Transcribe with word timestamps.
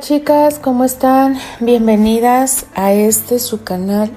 Chicas, 0.00 0.58
¿cómo 0.58 0.84
están? 0.84 1.38
Bienvenidas 1.58 2.66
a 2.74 2.92
este 2.92 3.38
su 3.38 3.62
canal 3.62 4.10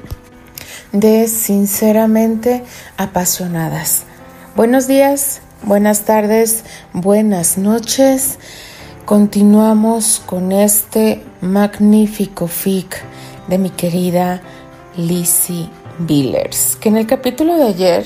de 0.91 1.27
Sinceramente 1.27 2.63
Apasionadas. 2.97 4.03
Buenos 4.55 4.87
días, 4.87 5.41
buenas 5.63 6.01
tardes, 6.01 6.65
buenas 6.91 7.57
noches. 7.57 8.39
Continuamos 9.05 10.21
con 10.25 10.51
este 10.51 11.23
magnífico 11.41 12.47
fic 12.47 13.01
de 13.47 13.57
mi 13.57 13.69
querida 13.69 14.41
Lizzie 14.97 15.69
Billers, 15.99 16.75
que 16.75 16.89
en 16.89 16.97
el 16.97 17.07
capítulo 17.07 17.55
de 17.55 17.67
ayer 17.67 18.05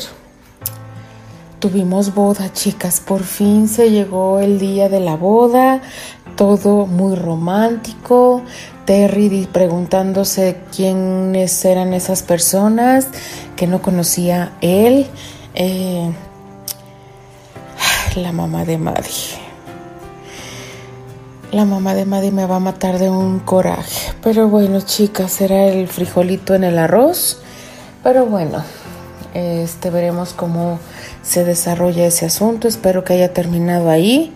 tuvimos 1.59 2.13
boda, 2.13 2.53
chicas. 2.53 2.99
Por 2.99 3.23
fin 3.23 3.67
se 3.67 3.89
llegó 3.89 4.39
el 4.39 4.59
día 4.59 4.89
de 4.89 4.99
la 4.99 5.15
boda 5.15 5.81
todo 6.35 6.85
muy 6.85 7.15
romántico. 7.15 8.41
Terry 8.85 9.47
preguntándose 9.51 10.57
quiénes 10.75 11.63
eran 11.63 11.93
esas 11.93 12.21
personas 12.21 13.07
que 13.55 13.67
no 13.67 13.81
conocía 13.81 14.51
él. 14.61 15.07
Eh, 15.55 16.11
la 18.15 18.31
mamá 18.31 18.65
de 18.65 18.77
Maddie. 18.77 19.41
La 21.51 21.65
mamá 21.65 21.93
de 21.93 22.05
Maddie 22.05 22.31
me 22.31 22.45
va 22.45 22.57
a 22.57 22.59
matar 22.59 22.99
de 22.99 23.09
un 23.09 23.39
coraje. 23.39 24.13
Pero 24.21 24.49
bueno, 24.49 24.81
chicas, 24.81 25.39
era 25.39 25.67
el 25.67 25.87
frijolito 25.87 26.55
en 26.55 26.63
el 26.63 26.77
arroz. 26.77 27.41
Pero 28.03 28.25
bueno, 28.25 28.63
este 29.33 29.89
veremos 29.89 30.33
cómo 30.33 30.79
se 31.21 31.45
desarrolla 31.45 32.05
ese 32.05 32.25
asunto. 32.25 32.67
Espero 32.67 33.03
que 33.03 33.13
haya 33.13 33.33
terminado 33.33 33.89
ahí 33.89 34.33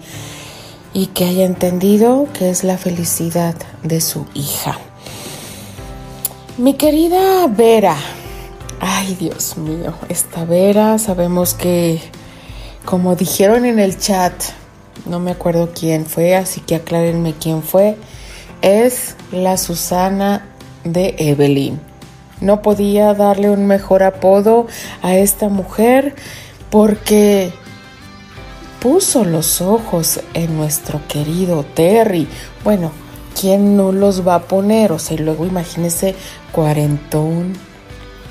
y 0.98 1.06
que 1.06 1.26
haya 1.26 1.46
entendido 1.46 2.28
que 2.34 2.50
es 2.50 2.64
la 2.64 2.76
felicidad 2.76 3.54
de 3.84 4.02
su 4.02 4.26
hija. 4.34 4.80
Mi 6.58 6.74
querida 6.74 7.46
Vera, 7.46 7.96
ay 8.80 9.14
Dios 9.14 9.58
mío, 9.58 9.94
esta 10.10 10.44
Vera 10.44 10.98
sabemos 10.98 11.54
que, 11.54 12.02
como 12.84 13.16
dijeron 13.16 13.66
en 13.66 13.78
el 13.78 14.00
chat, 14.00 14.34
no 15.06 15.20
me 15.20 15.30
acuerdo 15.30 15.70
quién 15.72 16.08
fue, 16.08 16.36
así 16.36 16.62
que 16.62 16.74
aclárenme 16.74 17.36
quién 17.40 17.62
fue, 17.62 17.96
es 18.64 19.16
la 19.32 19.58
Susana 19.58 20.48
de 20.84 21.14
Evelyn. 21.20 21.80
No 22.42 22.64
podía 22.64 23.14
darle 23.14 23.52
un 23.52 23.68
mejor 23.68 24.02
apodo 24.02 24.66
a 25.04 25.16
esta 25.16 25.48
mujer 25.48 26.16
porque 26.72 27.54
puso 28.80 29.26
los 29.26 29.62
ojos 29.62 30.20
en 30.34 30.58
nuestro 30.58 31.02
querido 31.08 31.64
Terry. 31.64 32.28
Bueno, 32.64 32.92
¿quién 33.40 33.76
no 33.78 33.92
los 33.92 34.28
va 34.28 34.36
a 34.36 34.44
poner? 34.44 34.92
O 34.92 35.00
sea, 35.00 35.18
luego 35.18 35.46
imagínese 35.46 36.16
cuarentón, 36.52 37.54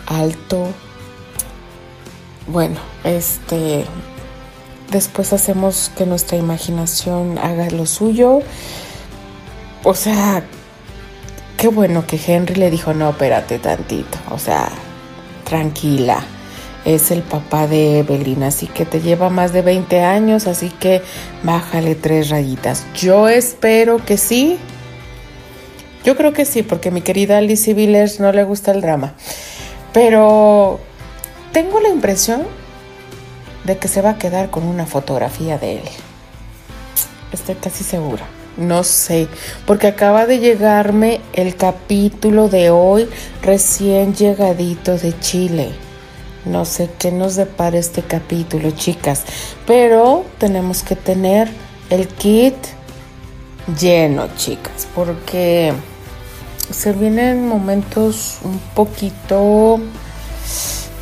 alto. 0.06 0.68
Bueno, 2.46 2.80
este. 3.04 3.84
Después 4.90 5.32
hacemos 5.32 5.90
que 5.96 6.06
nuestra 6.06 6.36
imaginación 6.36 7.38
haga 7.38 7.68
lo 7.70 7.86
suyo. 7.86 8.38
O 9.82 9.94
sea, 9.94 10.44
qué 11.56 11.66
bueno 11.68 12.06
que 12.06 12.20
Henry 12.24 12.54
le 12.54 12.70
dijo, 12.70 12.94
no, 12.94 13.10
espérate 13.10 13.58
tantito. 13.58 14.18
O 14.30 14.38
sea, 14.38 14.68
tranquila 15.44 16.24
es 16.86 17.10
el 17.10 17.22
papá 17.22 17.66
de 17.66 17.98
Evelyn, 17.98 18.44
así 18.44 18.68
que 18.68 18.86
te 18.86 19.00
lleva 19.00 19.28
más 19.28 19.52
de 19.52 19.60
20 19.60 20.02
años, 20.04 20.46
así 20.46 20.70
que 20.70 21.02
bájale 21.42 21.96
tres 21.96 22.30
rayitas. 22.30 22.86
Yo 22.94 23.28
espero 23.28 24.02
que 24.04 24.16
sí. 24.16 24.56
Yo 26.04 26.16
creo 26.16 26.32
que 26.32 26.44
sí, 26.44 26.62
porque 26.62 26.92
mi 26.92 27.02
querida 27.02 27.40
Lizzie 27.40 27.74
Villers 27.74 28.20
no 28.20 28.30
le 28.30 28.44
gusta 28.44 28.70
el 28.70 28.80
drama. 28.80 29.14
Pero 29.92 30.78
tengo 31.52 31.80
la 31.80 31.88
impresión 31.88 32.44
de 33.64 33.76
que 33.78 33.88
se 33.88 34.00
va 34.00 34.10
a 34.10 34.18
quedar 34.18 34.50
con 34.50 34.62
una 34.62 34.86
fotografía 34.86 35.58
de 35.58 35.78
él. 35.78 35.88
Estoy 37.32 37.56
casi 37.56 37.82
segura. 37.82 38.24
No 38.56 38.84
sé, 38.84 39.26
porque 39.66 39.88
acaba 39.88 40.24
de 40.24 40.38
llegarme 40.38 41.20
el 41.32 41.56
capítulo 41.56 42.48
de 42.48 42.70
hoy 42.70 43.08
recién 43.42 44.14
llegadito 44.14 44.96
de 44.96 45.18
Chile. 45.18 45.85
No 46.46 46.64
sé 46.64 46.88
qué 46.98 47.10
nos 47.10 47.34
depara 47.34 47.76
este 47.76 48.02
capítulo, 48.02 48.70
chicas, 48.70 49.24
pero 49.66 50.24
tenemos 50.38 50.84
que 50.84 50.94
tener 50.94 51.50
el 51.90 52.06
kit 52.06 52.54
lleno, 53.78 54.28
chicas, 54.36 54.86
porque 54.94 55.72
se 56.70 56.92
vienen 56.92 57.48
momentos 57.48 58.38
un 58.44 58.60
poquito 58.74 59.80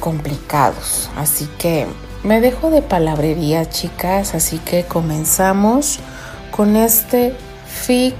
complicados. 0.00 1.10
Así 1.16 1.46
que 1.58 1.86
me 2.22 2.40
dejo 2.40 2.70
de 2.70 2.80
palabrería, 2.80 3.68
chicas, 3.68 4.34
así 4.34 4.58
que 4.58 4.84
comenzamos 4.84 6.00
con 6.50 6.74
este 6.76 7.36
fic 7.66 8.14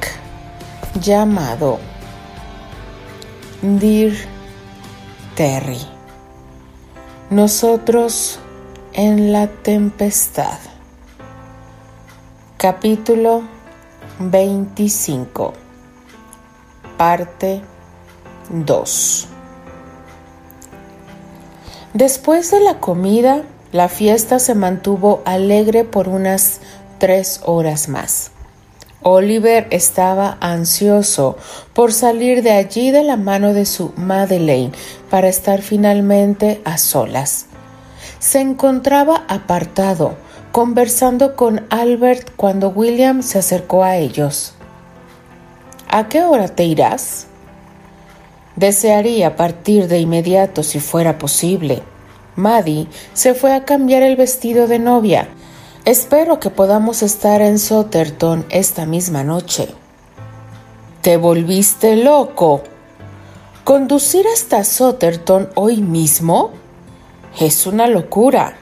llamado 1.01 1.79
Dear 3.63 4.13
Terry. 5.35 5.94
Nosotros 7.31 8.39
en 8.93 9.33
la 9.33 9.47
tempestad. 9.47 10.59
Capítulo 12.59 13.43
25. 14.19 15.55
Parte 16.99 17.63
2. 18.51 19.29
Después 21.95 22.51
de 22.51 22.61
la 22.61 22.79
comida, 22.79 23.43
la 23.73 23.89
fiesta 23.89 24.39
se 24.39 24.55
mantuvo 24.55 25.23
alegre 25.25 25.85
por 25.85 26.09
unas 26.11 26.61
tres 26.99 27.41
horas 27.47 27.89
más. 27.89 28.34
Oliver 29.07 29.67
estaba 29.71 30.39
ansioso 30.41 31.37
por 31.75 31.93
salir 31.93 32.43
de 32.43 32.53
allí 32.53 32.91
de 32.91 33.05
la 33.05 33.19
mano 33.19 33.53
de 33.53 33.67
su 33.67 33.93
Madeleine 33.97 34.73
para 35.11 35.29
estar 35.29 35.61
finalmente 35.61 36.63
a 36.65 36.79
solas. 36.79 37.45
Se 38.19 38.41
encontraba 38.41 39.25
apartado, 39.29 40.15
conversando 40.53 41.37
con 41.37 41.67
Albert 41.69 42.31
cuando 42.35 42.71
William 42.71 43.23
se 43.23 43.39
acercó 43.39 43.85
a 43.85 43.99
ellos. 43.99 44.55
¿A 45.91 46.09
qué 46.09 46.23
hora 46.23 46.49
te 46.49 46.65
irás? 46.65 47.27
Desearía 48.57 49.37
partir 49.37 49.87
de 49.87 49.99
inmediato 49.99 50.63
si 50.63 50.81
fuera 50.81 51.19
posible. 51.19 51.83
Maddie 52.37 52.89
se 53.13 53.35
fue 53.35 53.53
a 53.53 53.67
cambiar 53.67 54.03
el 54.03 54.17
vestido 54.17 54.67
de 54.67 54.79
novia 54.79 55.29
Espero 55.85 56.41
que 56.41 56.49
podamos 56.49 57.03
estar 57.03 57.43
en 57.43 57.59
Sotterton 57.59 58.47
esta 58.49 58.87
misma 58.87 59.23
noche. 59.23 59.69
¿Te 61.03 61.19
volviste 61.19 61.97
loco? 61.97 62.63
¿Conducir 63.65 64.25
hasta 64.27 64.65
Sotterton 64.65 65.51
hoy 65.57 65.83
mismo? 65.83 66.53
Es 67.39 67.67
una 67.67 67.87
locura. 67.87 68.57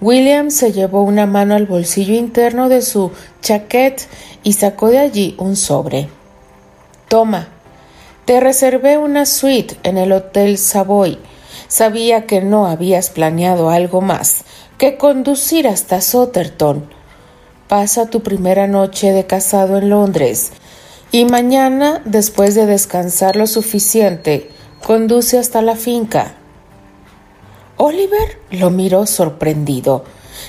William 0.00 0.52
se 0.52 0.70
llevó 0.70 1.02
una 1.02 1.26
mano 1.26 1.56
al 1.56 1.66
bolsillo 1.66 2.14
interno 2.14 2.68
de 2.68 2.82
su 2.82 3.10
chaquet 3.42 4.06
y 4.44 4.52
sacó 4.52 4.90
de 4.90 5.00
allí 5.00 5.34
un 5.38 5.56
sobre. 5.56 6.08
Toma, 7.08 7.48
te 8.26 8.38
reservé 8.38 8.96
una 8.96 9.26
suite 9.26 9.76
en 9.82 9.98
el 9.98 10.12
Hotel 10.12 10.56
Savoy. 10.56 11.18
Sabía 11.66 12.26
que 12.26 12.42
no 12.42 12.68
habías 12.68 13.10
planeado 13.10 13.70
algo 13.70 14.00
más, 14.00 14.44
que 14.78 14.96
conducir 14.96 15.66
hasta 15.66 16.00
Sotterton. 16.00 16.88
Pasa 17.66 18.08
tu 18.08 18.22
primera 18.22 18.68
noche 18.68 19.12
de 19.12 19.26
casado 19.26 19.76
en 19.76 19.90
Londres 19.90 20.52
y 21.10 21.24
mañana, 21.24 22.00
después 22.04 22.54
de 22.54 22.66
descansar 22.66 23.34
lo 23.36 23.46
suficiente, 23.46 24.50
conduce 24.86 25.38
hasta 25.38 25.62
la 25.62 25.74
finca. 25.74 26.34
Oliver 27.76 28.38
lo 28.50 28.70
miró 28.70 29.06
sorprendido. 29.06 30.04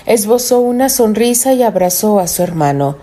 Esbozó 0.06 0.60
una 0.60 0.90
sonrisa 0.90 1.54
y 1.54 1.64
abrazó 1.64 2.20
a 2.20 2.28
su 2.28 2.44
hermano. 2.44 2.98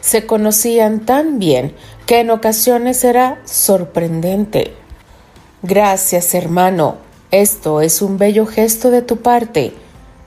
Se 0.00 0.26
conocían 0.26 1.00
tan 1.00 1.38
bien 1.38 1.74
que 2.06 2.20
en 2.20 2.30
ocasiones 2.30 3.04
era 3.04 3.42
sorprendente. 3.44 4.74
Gracias, 5.62 6.34
hermano. 6.34 6.96
Esto 7.30 7.80
es 7.80 8.00
un 8.00 8.16
bello 8.16 8.46
gesto 8.46 8.90
de 8.90 9.02
tu 9.02 9.18
parte. 9.18 9.74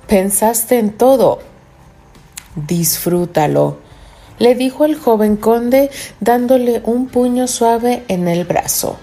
Pensaste 0.07 0.78
en 0.78 0.92
todo. 0.92 1.40
Disfrútalo, 2.56 3.78
le 4.38 4.54
dijo 4.54 4.86
el 4.86 4.96
joven 4.96 5.36
conde 5.36 5.90
dándole 6.19 6.81
un 6.86 7.07
puño 7.07 7.48
suave 7.48 8.04
en 8.07 8.28
el 8.28 8.46
brazo. 8.46 8.98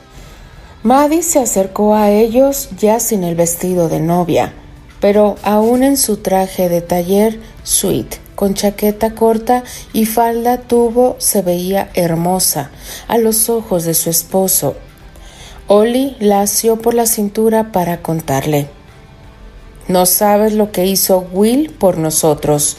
Maddie 0.85 1.23
se 1.23 1.39
acercó 1.39 1.95
a 1.95 2.11
ellos 2.11 2.71
ya 2.79 3.01
sin 3.01 3.25
el 3.25 3.35
vestido 3.35 3.89
de 3.89 4.01
novia, 4.01 4.53
pero 5.01 5.37
aún 5.43 5.83
en 5.83 5.97
su 5.97 6.19
traje 6.19 6.69
de 6.69 6.81
taller 6.81 7.41
suite 7.63 8.19
con 8.35 8.55
chaqueta 8.55 9.15
corta 9.15 9.63
y 9.93 10.07
falda 10.07 10.59
tubo 10.59 11.17
se 11.19 11.43
veía 11.43 11.91
hermosa 11.95 12.71
a 13.07 13.19
los 13.19 13.49
ojos 13.49 13.85
de 13.85 13.95
su 13.95 14.11
esposo. 14.11 14.75
Oli 15.69 16.17
la 16.19 16.43
asió 16.43 16.77
por 16.77 16.95
la 16.95 17.07
cintura 17.07 17.71
para 17.71 18.03
contarle. 18.03 18.69
No 19.89 20.07
sabes 20.07 20.55
lo 20.55 20.71
que 20.71 20.87
hizo 20.87 21.27
Will 21.33 21.71
por 21.71 21.99
nosotros. 21.99 22.77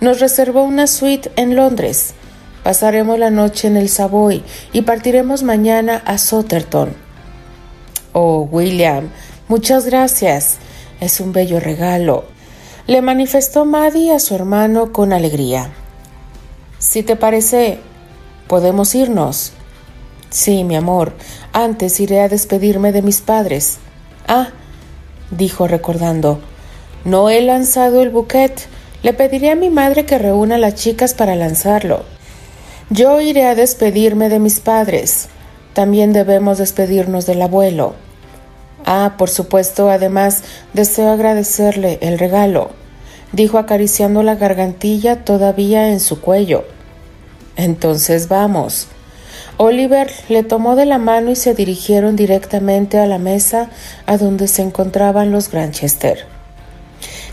Nos 0.00 0.20
reservó 0.20 0.62
una 0.62 0.86
suite 0.86 1.30
en 1.36 1.56
Londres. 1.56 2.14
Pasaremos 2.62 3.18
la 3.18 3.30
noche 3.30 3.68
en 3.68 3.76
el 3.76 3.88
Savoy 3.88 4.42
y 4.72 4.82
partiremos 4.82 5.42
mañana 5.42 6.02
a 6.04 6.18
Sotterton. 6.18 6.94
Oh, 8.12 8.48
William, 8.50 9.10
muchas 9.48 9.86
gracias. 9.86 10.58
Es 11.00 11.20
un 11.20 11.32
bello 11.32 11.60
regalo. 11.60 12.24
Le 12.86 13.02
manifestó 13.02 13.64
Maddie 13.64 14.14
a 14.14 14.18
su 14.18 14.34
hermano 14.34 14.92
con 14.92 15.12
alegría. 15.12 15.70
Si 16.78 17.02
te 17.02 17.16
parece, 17.16 17.80
podemos 18.46 18.94
irnos. 18.94 19.52
Sí, 20.30 20.64
mi 20.64 20.76
amor, 20.76 21.12
antes 21.52 21.98
iré 22.00 22.20
a 22.20 22.28
despedirme 22.28 22.92
de 22.92 23.02
mis 23.02 23.20
padres. 23.20 23.78
Ah, 24.28 24.50
dijo 25.30 25.66
recordando, 25.66 26.40
no 27.06 27.30
he 27.30 27.40
lanzado 27.40 28.02
el 28.02 28.10
buquet. 28.10 28.66
Le 29.04 29.12
pediré 29.12 29.52
a 29.52 29.54
mi 29.54 29.70
madre 29.70 30.04
que 30.06 30.18
reúna 30.18 30.56
a 30.56 30.58
las 30.58 30.74
chicas 30.74 31.14
para 31.14 31.36
lanzarlo. 31.36 32.02
Yo 32.90 33.20
iré 33.20 33.46
a 33.46 33.54
despedirme 33.54 34.28
de 34.28 34.40
mis 34.40 34.58
padres. 34.58 35.28
También 35.72 36.12
debemos 36.12 36.58
despedirnos 36.58 37.24
del 37.24 37.42
abuelo. 37.42 37.94
Ah, 38.84 39.14
por 39.16 39.30
supuesto, 39.30 39.88
además 39.88 40.42
deseo 40.72 41.10
agradecerle 41.10 41.98
el 42.02 42.18
regalo, 42.18 42.70
dijo 43.30 43.58
acariciando 43.58 44.24
la 44.24 44.34
gargantilla 44.34 45.24
todavía 45.24 45.90
en 45.90 46.00
su 46.00 46.20
cuello. 46.20 46.64
Entonces 47.54 48.26
vamos. 48.26 48.88
Oliver 49.58 50.10
le 50.28 50.42
tomó 50.42 50.76
de 50.76 50.84
la 50.84 50.98
mano 50.98 51.30
y 51.30 51.36
se 51.36 51.54
dirigieron 51.54 52.14
directamente 52.14 52.98
a 52.98 53.06
la 53.06 53.18
mesa 53.18 53.70
a 54.04 54.18
donde 54.18 54.48
se 54.48 54.62
encontraban 54.62 55.32
los 55.32 55.50
Granchester. 55.50 56.26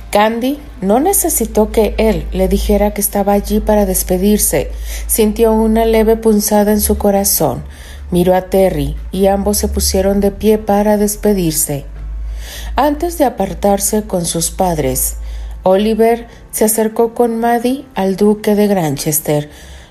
Candy 0.10 0.60
no 0.80 1.00
necesitó 1.00 1.72
que 1.72 1.96
él 1.98 2.26
le 2.32 2.48
dijera 2.48 2.94
que 2.94 3.02
estaba 3.02 3.34
allí 3.34 3.60
para 3.60 3.86
despedirse. 3.86 4.72
Sintió 5.08 5.52
una 5.54 5.86
leve 5.86 6.16
punzada 6.16 6.72
en 6.72 6.80
su 6.80 6.98
corazón. 6.98 7.64
Miró 8.12 8.36
a 8.36 8.44
Terry 8.44 8.96
y 9.12 9.26
ambos 9.26 9.58
se 9.58 9.68
pusieron 9.68 10.20
de 10.20 10.32
pie 10.32 10.60
para 10.60 10.98
despedirse. 10.98 11.86
Antes 12.76 13.18
de 13.18 13.26
apartarse 13.26 14.04
con 14.04 14.26
sus 14.26 14.52
padres, 14.52 15.16
Oliver 15.64 16.28
se 16.52 16.66
acercó 16.66 17.16
con 17.16 17.40
Maddie 17.40 17.86
al 17.96 18.16
duque 18.16 18.54
de 18.54 18.68
Granchester. 18.68 19.50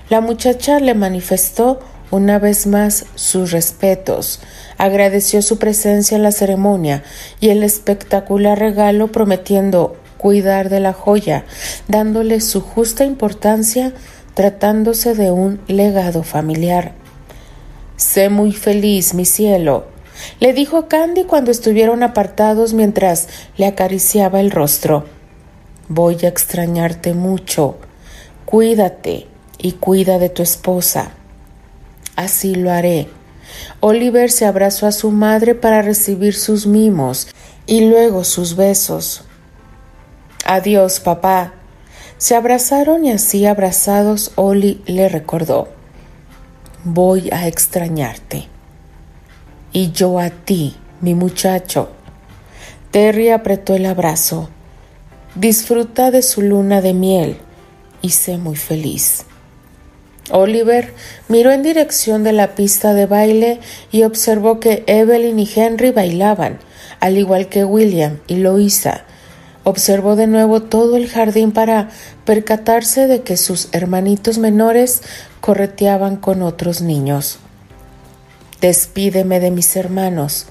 La 0.09 0.21
muchacha 0.21 0.79
le 0.79 0.93
manifestó 0.93 1.79
una 2.13 2.37
vez 2.37 2.67
más 2.67 3.05
sus 3.15 3.51
respetos, 3.51 4.39
agradeció 4.77 5.41
su 5.41 5.57
presencia 5.57 6.15
en 6.15 6.21
la 6.21 6.31
ceremonia 6.31 7.03
y 7.39 7.49
el 7.49 7.63
espectacular 7.63 8.59
regalo 8.59 9.11
prometiendo 9.11 9.95
cuidar 10.19 10.69
de 10.69 10.79
la 10.79 10.93
joya, 10.93 11.43
dándole 11.87 12.39
su 12.39 12.61
justa 12.61 13.03
importancia 13.03 13.93
tratándose 14.35 15.15
de 15.15 15.31
un 15.31 15.59
legado 15.67 16.21
familiar. 16.21 16.93
Sé 17.97 18.29
muy 18.29 18.51
feliz, 18.51 19.15
mi 19.15 19.25
cielo, 19.25 19.87
le 20.39 20.53
dijo 20.53 20.87
Candy 20.87 21.23
cuando 21.23 21.49
estuvieron 21.49 22.03
apartados 22.03 22.75
mientras 22.75 23.27
le 23.57 23.65
acariciaba 23.65 24.39
el 24.39 24.51
rostro. 24.51 25.05
Voy 25.87 26.17
a 26.21 26.27
extrañarte 26.27 27.15
mucho. 27.15 27.79
Cuídate 28.45 29.25
y 29.57 29.71
cuida 29.71 30.19
de 30.19 30.29
tu 30.29 30.43
esposa. 30.43 31.13
Así 32.15 32.55
lo 32.55 32.71
haré. 32.71 33.07
Oliver 33.79 34.31
se 34.31 34.45
abrazó 34.45 34.87
a 34.87 34.91
su 34.91 35.11
madre 35.11 35.55
para 35.55 35.81
recibir 35.81 36.35
sus 36.35 36.67
mimos 36.67 37.27
y 37.65 37.85
luego 37.85 38.23
sus 38.23 38.55
besos. 38.55 39.23
Adiós, 40.45 40.99
papá. 40.99 41.53
Se 42.17 42.35
abrazaron 42.35 43.05
y 43.05 43.11
así 43.11 43.45
abrazados 43.45 44.31
Oli 44.35 44.81
le 44.85 45.09
recordó. 45.09 45.69
Voy 46.83 47.29
a 47.31 47.47
extrañarte. 47.47 48.47
Y 49.71 49.91
yo 49.91 50.19
a 50.19 50.29
ti, 50.29 50.75
mi 51.01 51.15
muchacho. 51.15 51.89
Terry 52.91 53.29
apretó 53.29 53.75
el 53.75 53.85
abrazo. 53.85 54.49
Disfruta 55.35 56.11
de 56.11 56.21
su 56.21 56.41
luna 56.41 56.81
de 56.81 56.93
miel 56.93 57.37
y 58.01 58.11
sé 58.11 58.37
muy 58.37 58.55
feliz. 58.55 59.25
Oliver 60.31 60.93
miró 61.27 61.51
en 61.51 61.63
dirección 61.63 62.23
de 62.23 62.33
la 62.33 62.55
pista 62.55 62.93
de 62.93 63.05
baile 63.05 63.59
y 63.91 64.03
observó 64.03 64.59
que 64.59 64.83
Evelyn 64.87 65.39
y 65.39 65.49
Henry 65.53 65.91
bailaban, 65.91 66.59
al 66.99 67.17
igual 67.17 67.49
que 67.49 67.65
William 67.65 68.19
y 68.27 68.37
Louisa, 68.37 69.05
Observó 69.65 70.17
de 70.17 70.27
nuevo 70.27 70.61
todo 70.61 70.97
el 70.97 71.09
jardín 71.09 71.53
para 71.53 71.89
percatarse 72.25 73.07
de 73.07 73.21
que 73.21 73.37
sus 73.37 73.69
hermanitos 73.71 74.37
menores 74.37 75.01
correteaban 75.39 76.17
con 76.17 76.41
otros 76.41 76.81
niños. 76.81 77.39
Despídeme 78.59 79.39
de 79.39 79.51
mis 79.51 79.75
hermanos. 79.77 80.47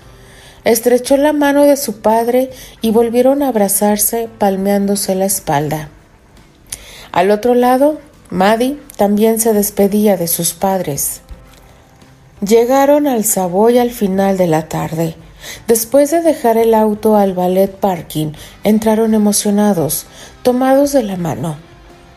Estrechó 0.64 1.18
la 1.18 1.34
mano 1.34 1.64
de 1.64 1.76
su 1.76 2.00
padre 2.00 2.50
y 2.80 2.90
volvieron 2.90 3.42
a 3.42 3.48
abrazarse 3.48 4.30
palmeándose 4.38 5.14
la 5.14 5.26
espalda. 5.26 5.90
Al 7.10 7.30
otro 7.30 7.54
lado, 7.54 8.00
Maddie 8.32 8.78
también 8.96 9.38
se 9.38 9.52
despedía 9.52 10.16
de 10.16 10.26
sus 10.26 10.54
padres. 10.54 11.20
Llegaron 12.40 13.06
al 13.06 13.24
Savoy 13.24 13.76
al 13.76 13.90
final 13.90 14.38
de 14.38 14.46
la 14.46 14.70
tarde. 14.70 15.16
Después 15.68 16.12
de 16.12 16.22
dejar 16.22 16.56
el 16.56 16.72
auto 16.72 17.16
al 17.16 17.34
ballet 17.34 17.70
parking, 17.70 18.32
entraron 18.64 19.12
emocionados, 19.12 20.06
tomados 20.42 20.92
de 20.92 21.02
la 21.02 21.18
mano. 21.18 21.58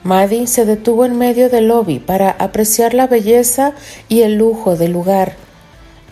Maddie 0.03 0.47
se 0.47 0.63
detuvo 0.63 1.03
en 1.03 1.17
medio 1.17 1.49
del 1.49 1.67
lobby 1.67 1.99
para 1.99 2.29
apreciar 2.29 2.93
la 2.93 3.07
belleza 3.07 3.73
y 4.07 4.21
el 4.21 4.35
lujo 4.37 4.77
del 4.77 4.93
lugar. 4.93 5.33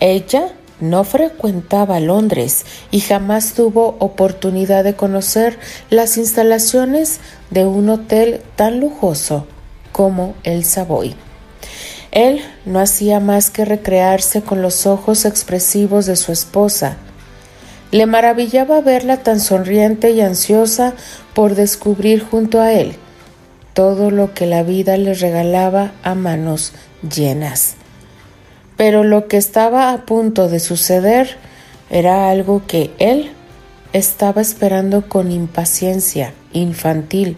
Ella 0.00 0.52
no 0.80 1.04
frecuentaba 1.04 1.98
Londres 1.98 2.66
y 2.90 3.00
jamás 3.00 3.54
tuvo 3.54 3.96
oportunidad 4.00 4.84
de 4.84 4.96
conocer 4.96 5.58
las 5.88 6.18
instalaciones 6.18 7.20
de 7.48 7.64
un 7.64 7.88
hotel 7.88 8.42
tan 8.54 8.80
lujoso 8.80 9.46
como 9.94 10.34
el 10.42 10.64
Savoy. 10.64 11.14
Él 12.10 12.40
no 12.66 12.80
hacía 12.80 13.20
más 13.20 13.50
que 13.50 13.64
recrearse 13.64 14.42
con 14.42 14.60
los 14.60 14.86
ojos 14.86 15.24
expresivos 15.24 16.06
de 16.06 16.16
su 16.16 16.32
esposa. 16.32 16.96
Le 17.92 18.06
maravillaba 18.06 18.80
verla 18.80 19.18
tan 19.18 19.38
sonriente 19.38 20.10
y 20.10 20.20
ansiosa 20.20 20.94
por 21.32 21.54
descubrir 21.54 22.24
junto 22.24 22.60
a 22.60 22.72
él 22.72 22.96
todo 23.72 24.10
lo 24.10 24.34
que 24.34 24.46
la 24.46 24.64
vida 24.64 24.96
le 24.96 25.14
regalaba 25.14 25.92
a 26.02 26.16
manos 26.16 26.72
llenas. 27.02 27.74
Pero 28.76 29.04
lo 29.04 29.28
que 29.28 29.36
estaba 29.36 29.92
a 29.92 30.06
punto 30.06 30.48
de 30.48 30.58
suceder 30.58 31.36
era 31.88 32.30
algo 32.30 32.62
que 32.66 32.90
él 32.98 33.30
estaba 33.92 34.42
esperando 34.42 35.08
con 35.08 35.30
impaciencia 35.30 36.34
infantil. 36.52 37.36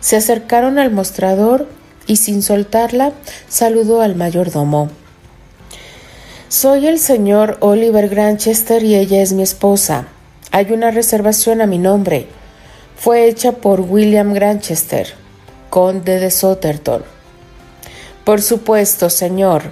Se 0.00 0.16
acercaron 0.16 0.78
al 0.78 0.90
mostrador 0.90 1.68
y 2.06 2.16
sin 2.16 2.42
soltarla 2.42 3.12
saludó 3.48 4.00
al 4.00 4.16
mayordomo. 4.16 4.88
Soy 6.48 6.86
el 6.86 6.98
señor 6.98 7.58
Oliver 7.60 8.08
Granchester 8.08 8.82
y 8.82 8.96
ella 8.96 9.22
es 9.22 9.32
mi 9.32 9.42
esposa. 9.42 10.08
Hay 10.50 10.72
una 10.72 10.90
reservación 10.90 11.60
a 11.60 11.66
mi 11.66 11.78
nombre. 11.78 12.26
Fue 12.96 13.28
hecha 13.28 13.52
por 13.52 13.82
William 13.82 14.32
Granchester, 14.32 15.14
conde 15.68 16.18
de 16.18 16.30
Sotterton. 16.30 17.04
Por 18.24 18.42
supuesto, 18.42 19.10
señor. 19.10 19.62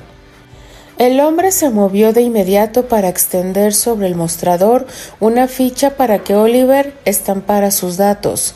El 0.99 1.21
hombre 1.21 1.53
se 1.53 1.71
movió 1.71 2.13
de 2.13 2.23
inmediato 2.23 2.87
para 2.87 3.09
extender 3.09 3.75
sobre 3.75 4.07
el 4.09 4.15
mostrador 4.15 4.87
una 5.21 5.49
ficha 5.49 5.97
para 5.97 6.21
que 6.21 6.35
Oliver 6.35 6.95
estampara 7.05 7.71
sus 7.71 7.97
datos 7.97 8.55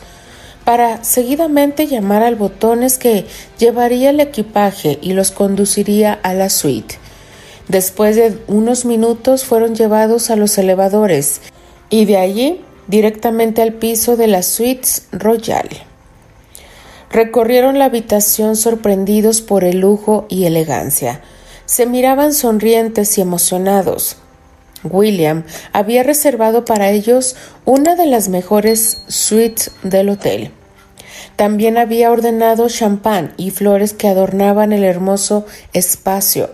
para 0.64 1.02
seguidamente 1.04 1.86
llamar 1.86 2.22
al 2.22 2.36
botones 2.36 2.98
que 2.98 3.26
llevaría 3.58 4.10
el 4.10 4.20
equipaje 4.20 4.98
y 5.02 5.12
los 5.12 5.30
conduciría 5.30 6.12
a 6.22 6.34
la 6.34 6.50
suite. 6.50 6.96
Después 7.68 8.16
de 8.16 8.38
unos 8.48 8.84
minutos 8.84 9.44
fueron 9.44 9.74
llevados 9.74 10.30
a 10.30 10.36
los 10.36 10.56
elevadores 10.58 11.40
y 11.90 12.04
de 12.04 12.18
allí 12.18 12.60
directamente 12.86 13.62
al 13.62 13.74
piso 13.74 14.16
de 14.16 14.26
la 14.26 14.42
suite 14.42 14.88
royal. 15.12 15.68
Recorrieron 17.10 17.78
la 17.78 17.86
habitación 17.86 18.56
sorprendidos 18.56 19.42
por 19.42 19.64
el 19.64 19.80
lujo 19.80 20.26
y 20.28 20.44
elegancia. 20.44 21.20
Se 21.66 21.86
miraban 21.86 22.32
sonrientes 22.32 23.18
y 23.18 23.20
emocionados. 23.20 24.16
William 24.84 25.44
había 25.72 26.02
reservado 26.02 26.64
para 26.64 26.90
ellos 26.90 27.36
una 27.64 27.94
de 27.94 28.06
las 28.06 28.28
mejores 28.28 29.02
suites 29.08 29.70
del 29.82 30.08
hotel. 30.08 30.50
También 31.36 31.78
había 31.78 32.10
ordenado 32.10 32.68
champán 32.68 33.34
y 33.36 33.50
flores 33.50 33.94
que 33.94 34.08
adornaban 34.08 34.72
el 34.72 34.84
hermoso 34.84 35.46
espacio. 35.72 36.50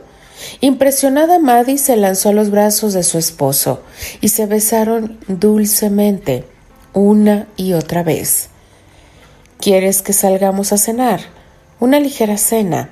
Impresionada, 0.60 1.38
Maddie 1.38 1.78
se 1.78 1.96
lanzó 1.96 2.28
a 2.28 2.32
los 2.32 2.50
brazos 2.50 2.92
de 2.92 3.02
su 3.02 3.18
esposo 3.18 3.82
y 4.20 4.28
se 4.28 4.46
besaron 4.46 5.18
dulcemente 5.26 6.44
una 6.92 7.48
y 7.56 7.72
otra 7.72 8.02
vez. 8.02 8.48
¿Quieres 9.58 10.02
que 10.02 10.12
salgamos 10.12 10.72
a 10.72 10.78
cenar? 10.78 11.20
Una 11.80 11.98
ligera 11.98 12.38
cena. 12.38 12.90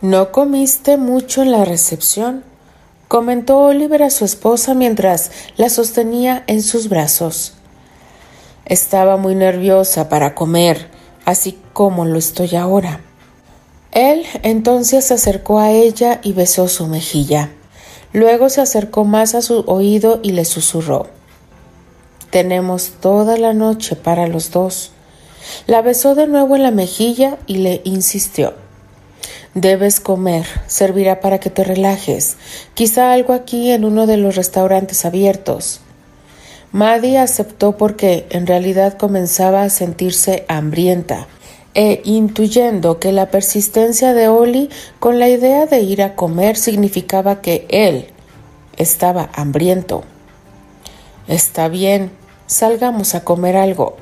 ¿No 0.00 0.32
comiste 0.32 0.96
mucho 0.96 1.42
en 1.42 1.52
la 1.52 1.64
recepción? 1.64 2.42
Comentó 3.08 3.58
Oliver 3.58 4.02
a 4.02 4.10
su 4.10 4.24
esposa 4.24 4.74
mientras 4.74 5.30
la 5.56 5.68
sostenía 5.68 6.44
en 6.46 6.62
sus 6.62 6.88
brazos. 6.88 7.54
Estaba 8.64 9.16
muy 9.16 9.34
nerviosa 9.34 10.08
para 10.08 10.34
comer, 10.34 10.88
así 11.24 11.58
como 11.72 12.04
lo 12.04 12.18
estoy 12.18 12.56
ahora. 12.56 13.00
Él 13.92 14.24
entonces 14.42 15.06
se 15.06 15.14
acercó 15.14 15.58
a 15.58 15.70
ella 15.70 16.20
y 16.22 16.32
besó 16.32 16.68
su 16.68 16.86
mejilla. 16.86 17.50
Luego 18.12 18.48
se 18.48 18.60
acercó 18.60 19.04
más 19.04 19.34
a 19.34 19.42
su 19.42 19.60
oído 19.66 20.20
y 20.22 20.32
le 20.32 20.44
susurró. 20.44 21.06
Tenemos 22.30 22.94
toda 23.00 23.38
la 23.38 23.52
noche 23.52 23.94
para 23.94 24.26
los 24.26 24.50
dos. 24.50 24.90
La 25.66 25.80
besó 25.80 26.14
de 26.14 26.26
nuevo 26.26 26.56
en 26.56 26.62
la 26.62 26.72
mejilla 26.72 27.38
y 27.46 27.58
le 27.58 27.80
insistió. 27.84 28.65
Debes 29.54 30.00
comer, 30.00 30.46
servirá 30.66 31.20
para 31.20 31.38
que 31.40 31.50
te 31.50 31.64
relajes, 31.64 32.36
quizá 32.74 33.12
algo 33.12 33.32
aquí 33.32 33.70
en 33.70 33.84
uno 33.84 34.06
de 34.06 34.16
los 34.16 34.36
restaurantes 34.36 35.04
abiertos. 35.04 35.80
Maddie 36.72 37.18
aceptó 37.18 37.76
porque 37.76 38.26
en 38.30 38.46
realidad 38.46 38.98
comenzaba 38.98 39.62
a 39.62 39.70
sentirse 39.70 40.44
hambrienta 40.48 41.26
e 41.74 42.00
intuyendo 42.04 42.98
que 42.98 43.12
la 43.12 43.30
persistencia 43.30 44.14
de 44.14 44.28
Oli 44.28 44.70
con 44.98 45.18
la 45.18 45.28
idea 45.28 45.66
de 45.66 45.80
ir 45.80 46.02
a 46.02 46.14
comer 46.14 46.56
significaba 46.56 47.40
que 47.40 47.66
él 47.68 48.08
estaba 48.76 49.30
hambriento. 49.34 50.04
Está 51.28 51.68
bien, 51.68 52.10
salgamos 52.46 53.14
a 53.14 53.24
comer 53.24 53.56
algo. 53.56 53.96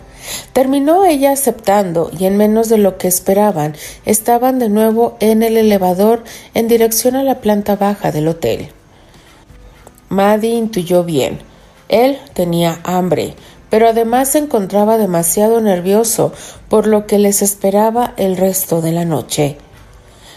Terminó 0.54 1.04
ella 1.04 1.32
aceptando 1.32 2.12
y 2.16 2.26
en 2.26 2.37
menos 2.37 2.68
de 2.68 2.78
lo 2.78 2.96
que 2.96 3.08
esperaban 3.08 3.75
estaban 4.06 4.61
de 4.61 4.68
nuevo 4.68 5.16
en 5.18 5.42
el 5.42 5.56
elevador 5.56 6.23
en 6.54 6.68
dirección 6.68 7.16
a 7.16 7.25
la 7.25 7.40
planta 7.40 7.75
baja 7.75 8.12
del 8.12 8.28
hotel. 8.28 8.68
Maddie 10.11 10.54
intuyó 10.54 11.02
bien. 11.02 11.40
Él 11.88 12.20
tenía 12.34 12.78
hambre, 12.84 13.34
pero 13.68 13.88
además 13.88 14.28
se 14.28 14.38
encontraba 14.38 14.96
demasiado 14.96 15.61
nervioso 15.61 16.32
por 16.68 16.87
lo 16.87 17.08
que 17.08 17.18
les 17.18 17.42
esperaba 17.42 18.14
el 18.16 18.37
resto 18.37 18.80
de 18.80 18.92
la 18.92 19.04
noche. 19.04 19.58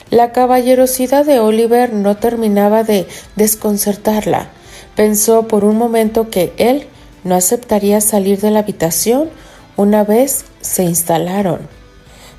La 0.09 0.31
caballerosidad 0.31 1.25
de 1.25 1.39
Oliver 1.39 1.93
no 1.93 2.17
terminaba 2.17 2.83
de 2.83 3.07
desconcertarla. 3.35 4.49
Pensó 4.95 5.47
por 5.47 5.63
un 5.63 5.77
momento 5.77 6.31
que 6.31 6.53
él 6.57 6.87
no 7.23 7.35
aceptaría 7.35 8.01
salir 8.01 8.41
de 8.41 8.49
la 8.49 8.59
habitación 8.59 9.29
una 9.77 10.03
vez 10.03 10.45
se 10.59 10.83
instalaron. 10.83 11.59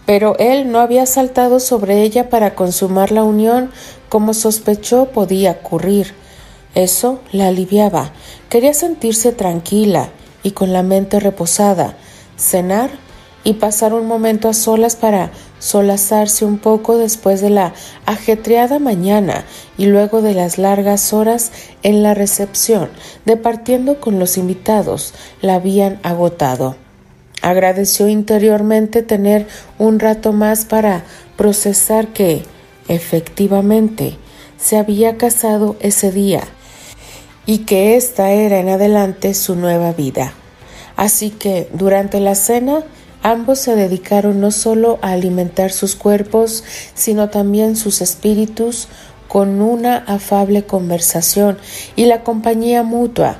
Pero 0.04 0.37
él 0.38 0.71
no 0.71 0.80
había 0.80 1.07
saltado 1.07 1.61
sobre 1.61 2.02
ella 2.02 2.28
para 2.28 2.54
consumar 2.54 3.12
la 3.12 3.25
unión 3.25 3.71
como 4.09 4.35
sospechó 4.35 5.07
podía 5.07 5.52
ocurrir. 5.52 6.14
Eso 6.75 7.21
la 7.33 7.49
aliviaba. 7.49 8.12
Quería 8.49 8.75
sentirse 8.75 9.33
tranquila 9.33 10.11
y 10.42 10.52
con 10.52 10.73
la 10.73 10.83
mente 10.83 11.21
reposada, 11.21 11.97
cenar 12.37 12.90
y 13.45 13.54
pasar 13.54 13.95
un 13.95 14.07
momento 14.07 14.49
a 14.49 14.54
solas 14.54 14.97
para 14.97 15.30
solazarse 15.59 16.45
un 16.45 16.59
poco 16.59 16.99
después 16.99 17.40
de 17.40 17.50
la 17.50 17.75
ajetreada 18.07 18.78
mañana 18.78 19.45
y 19.76 19.87
luego 19.87 20.23
de 20.23 20.35
las 20.35 20.59
largas 20.59 21.12
horas 21.12 21.52
en 21.83 22.02
la 22.02 22.14
recepción, 22.14 22.90
departiendo 23.25 24.00
con 24.00 24.18
los 24.18 24.38
invitados, 24.38 25.14
la 25.40 25.54
habían 25.54 26.00
agotado. 26.02 26.88
Agradeció 27.42 28.09
interiormente 28.09 29.02
tener 29.02 29.47
un 29.78 30.00
rato 30.00 30.33
más 30.33 30.64
para 30.64 31.04
procesar 31.37 32.09
que, 32.09 32.42
efectivamente, 32.88 34.16
se 34.59 34.76
había 34.76 35.16
casado 35.16 35.76
ese 35.80 36.11
día 36.11 36.42
y 37.47 37.59
que 37.59 37.97
esta 37.97 38.33
era 38.33 38.59
en 38.59 38.68
adelante 38.68 39.35
su 39.35 39.54
nueva 39.54 39.92
vida. 39.92 40.35
Así 40.97 41.30
que, 41.30 41.68
durante 41.73 42.18
la 42.18 42.35
cena, 42.35 42.83
ambos 43.23 43.61
se 43.61 43.76
dedicaron 43.76 44.40
no 44.40 44.50
solo 44.50 44.99
a 45.00 45.12
alimentar 45.12 45.71
sus 45.71 45.95
cuerpos, 45.95 46.64
sino 46.95 47.30
también 47.30 47.76
sus 47.76 48.00
espíritus 48.00 48.88
con 49.28 49.61
una 49.61 49.97
afable 49.97 50.64
conversación 50.64 51.59
y 51.95 52.07
la 52.07 52.25
compañía 52.25 52.83
mutua 52.83 53.38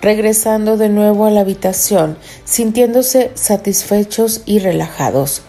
regresando 0.00 0.76
de 0.76 0.88
nuevo 0.88 1.26
a 1.26 1.30
la 1.30 1.40
habitación, 1.40 2.16
sintiéndose 2.44 3.30
satisfechos 3.34 4.42
y 4.46 4.58
relajados. 4.60 5.42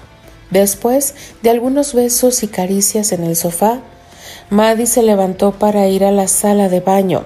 Después 0.49 1.13
de 1.43 1.51
algunos 1.51 1.93
besos 1.93 2.41
y 2.43 2.47
caricias 2.47 3.11
en 3.11 3.23
el 3.23 3.35
sofá, 3.35 3.81
Maddie 4.49 4.87
se 4.87 5.03
levantó 5.03 5.51
para 5.51 5.87
ir 5.87 6.03
a 6.03 6.11
la 6.11 6.27
sala 6.27 6.69
de 6.69 6.79
baño. 6.79 7.23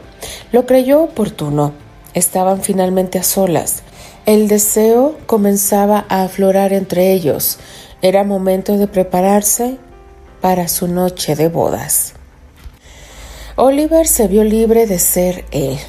Lo 0.51 0.65
creyó 0.65 1.01
oportuno. 1.01 1.73
Estaban 2.13 2.61
finalmente 2.61 3.17
a 3.17 3.23
solas. 3.23 3.83
El 4.25 4.47
deseo 4.47 5.17
comenzaba 5.25 6.05
a 6.09 6.23
aflorar 6.23 6.73
entre 6.73 7.13
ellos. 7.13 7.59
Era 8.01 8.23
momento 8.23 8.77
de 8.77 8.87
prepararse 8.87 9.77
para 10.41 10.67
su 10.67 10.87
noche 10.87 11.35
de 11.35 11.47
bodas. 11.47 12.13
Oliver 13.55 14.07
se 14.07 14.27
vio 14.27 14.43
libre 14.43 14.85
de 14.85 14.99
ser 14.99 15.45
él 15.51 15.79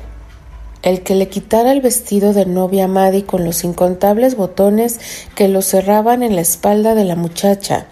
el 0.84 1.02
que 1.02 1.14
le 1.14 1.28
quitara 1.28 1.72
el 1.72 1.80
vestido 1.80 2.34
de 2.34 2.44
novia 2.44 2.84
a 2.84 2.88
Maddie 2.88 3.24
con 3.24 3.42
los 3.42 3.64
incontables 3.64 4.36
botones 4.36 5.00
que 5.34 5.48
lo 5.48 5.62
cerraban 5.62 6.22
en 6.22 6.36
la 6.36 6.42
espalda 6.42 6.94
de 6.94 7.06
la 7.06 7.16
muchacha. 7.16 7.86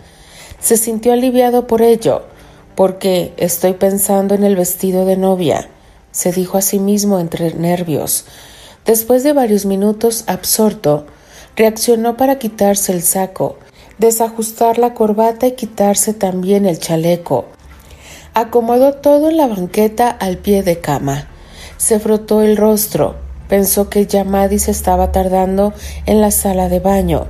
Se 0.61 0.77
sintió 0.77 1.15
aliviado 1.15 1.67
por 1.67 1.81
ello, 1.81 2.27
porque 2.75 3.33
estoy 3.39 3.73
pensando 3.73 4.35
en 4.35 4.45
el 4.45 4.57
vestido 4.57 5.07
de 5.07 5.17
novia, 5.17 5.71
se 6.11 6.33
dijo 6.33 6.59
a 6.59 6.63
sí 6.63 6.79
mismo 6.79 7.19
entre 7.19 7.55
nervios. 7.55 8.27
Después 8.85 9.25
de 9.25 9.33
varios 9.33 9.65
minutos 9.65 10.25
absorto, 10.27 11.07
reaccionó 11.57 12.19
para 12.19 12.39
quitarse 12.39 12.93
el 12.93 13.03
saco, 13.03 13.57
desajustar 13.97 14.77
la 14.77 14.93
corbata 14.93 15.47
y 15.47 15.53
quitarse 15.53 16.13
también 16.13 16.67
el 16.67 16.79
chaleco. 16.79 17.47
Acomodó 18.35 18.93
todo 18.93 19.31
en 19.31 19.39
la 19.39 19.47
banqueta 19.47 20.11
al 20.11 20.37
pie 20.37 20.63
de 20.63 20.79
cama. 20.81 21.32
Se 21.83 21.99
frotó 21.99 22.43
el 22.43 22.57
rostro. 22.57 23.17
Pensó 23.49 23.91
que 23.91 24.07
ya 24.07 24.25
se 24.57 24.71
estaba 24.71 25.11
tardando 25.11 25.73
en 26.07 26.21
la 26.21 26.31
sala 26.31 26.69
de 26.69 26.79
baño. 26.79 27.27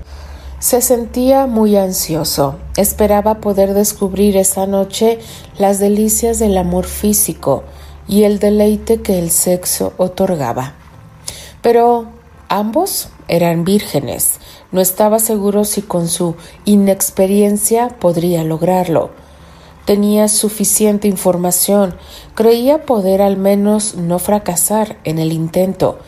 Se 0.59 0.82
sentía 0.82 1.47
muy 1.47 1.78
ansioso. 1.78 2.56
Esperaba 2.76 3.40
poder 3.40 3.73
descubrir 3.73 4.37
esa 4.37 4.66
noche 4.66 5.21
las 5.56 5.78
delicias 5.78 6.38
del 6.38 6.59
amor 6.59 6.85
físico 6.85 7.64
y 8.06 8.25
el 8.25 8.40
deleite 8.40 9.00
que 9.00 9.18
el 9.18 9.30
sexo 9.30 9.94
otorgaba. 9.97 10.75
Pero 11.62 12.09
ambos 12.50 13.09
eran 13.28 13.64
vírgenes. 13.64 14.35
No 14.71 14.82
estaba 14.82 15.18
seguro 15.18 15.64
si 15.64 15.80
con 15.80 16.09
su 16.09 16.37
inexperiencia 16.66 17.88
podría 17.88 18.44
lograrlo. 18.44 19.22
Tenía 19.85 20.29
suficiente 20.29 21.09
información, 21.09 21.97
creía 22.35 22.87
poder 22.87 23.21
al 23.21 23.37
menos 23.37 23.97
no 23.97 24.21
fracasar 24.21 24.97
en 25.03 25.19
el 25.19 25.33
intento. 25.33 25.99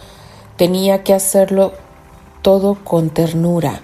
Tenía 0.56 1.02
que 1.02 1.12
hacerlo 1.12 1.72
todo 2.42 2.76
con 2.84 3.10
ternura. 3.10 3.80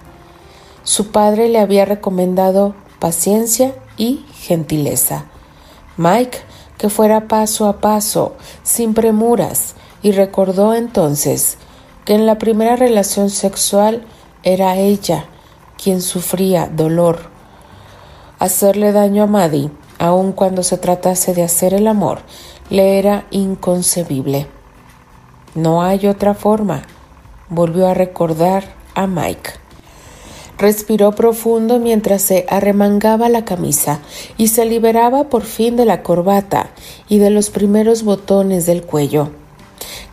Su 0.85 1.11
padre 1.11 1.49
le 1.49 1.59
había 1.59 1.85
recomendado 1.85 2.75
paciencia 3.01 3.75
y 3.97 4.25
gentileza. 4.33 5.27
Mike 5.97 6.39
que 6.79 6.89
fuera 6.89 7.29
paso 7.29 7.67
a 7.67 7.81
paso, 7.81 8.37
sin 8.63 8.95
premuras, 8.95 9.75
y 10.03 10.13
recordó 10.13 10.73
entonces 10.73 11.59
que 12.07 12.15
en 12.15 12.25
la 12.25 12.39
primera 12.39 12.77
relación 12.77 13.29
sexual 13.29 14.07
era 14.45 14.77
ella 14.77 15.27
quien 15.83 16.01
sufría 16.01 16.69
dolor. 16.69 17.19
Hacerle 18.39 18.93
daño 18.93 19.25
a 19.25 19.27
Maddie 19.27 19.71
aun 20.01 20.33
cuando 20.33 20.63
se 20.63 20.79
tratase 20.79 21.35
de 21.35 21.43
hacer 21.43 21.75
el 21.75 21.87
amor, 21.87 22.21
le 22.71 22.99
era 22.99 23.27
inconcebible. 23.31 24.47
No 25.55 25.83
hay 25.83 26.07
otra 26.07 26.33
forma, 26.33 26.83
volvió 27.51 27.87
a 27.87 27.93
recordar 27.93 28.65
a 28.95 29.07
Mike. 29.07 29.51
Respiró 30.57 31.13
profundo 31.13 31.79
mientras 31.79 32.23
se 32.23 32.47
arremangaba 32.49 33.29
la 33.29 33.45
camisa 33.45 34.01
y 34.39 34.49
se 34.49 34.65
liberaba 34.65 35.25
por 35.25 35.43
fin 35.43 35.77
de 35.77 35.85
la 35.85 36.03
corbata 36.03 36.71
y 37.09 37.19
de 37.19 37.29
los 37.29 37.51
primeros 37.51 38.03
botones 38.03 38.65
del 38.65 38.83
cuello. 38.83 39.31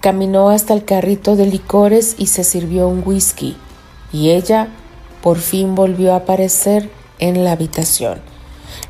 Caminó 0.02 0.50
hasta 0.50 0.74
el 0.74 0.84
carrito 0.84 1.38
de 1.38 1.46
licores 1.46 2.16
y 2.18 2.28
se 2.28 2.44
sirvió 2.44 2.90
un 2.90 3.04
whisky, 3.06 3.56
y 4.12 4.32
ella 4.32 4.68
por 5.22 5.38
fin 5.38 5.76
volvió 5.76 6.12
a 6.14 6.18
aparecer 6.18 6.90
en 7.20 7.46
la 7.46 7.54
habitación. 7.54 8.37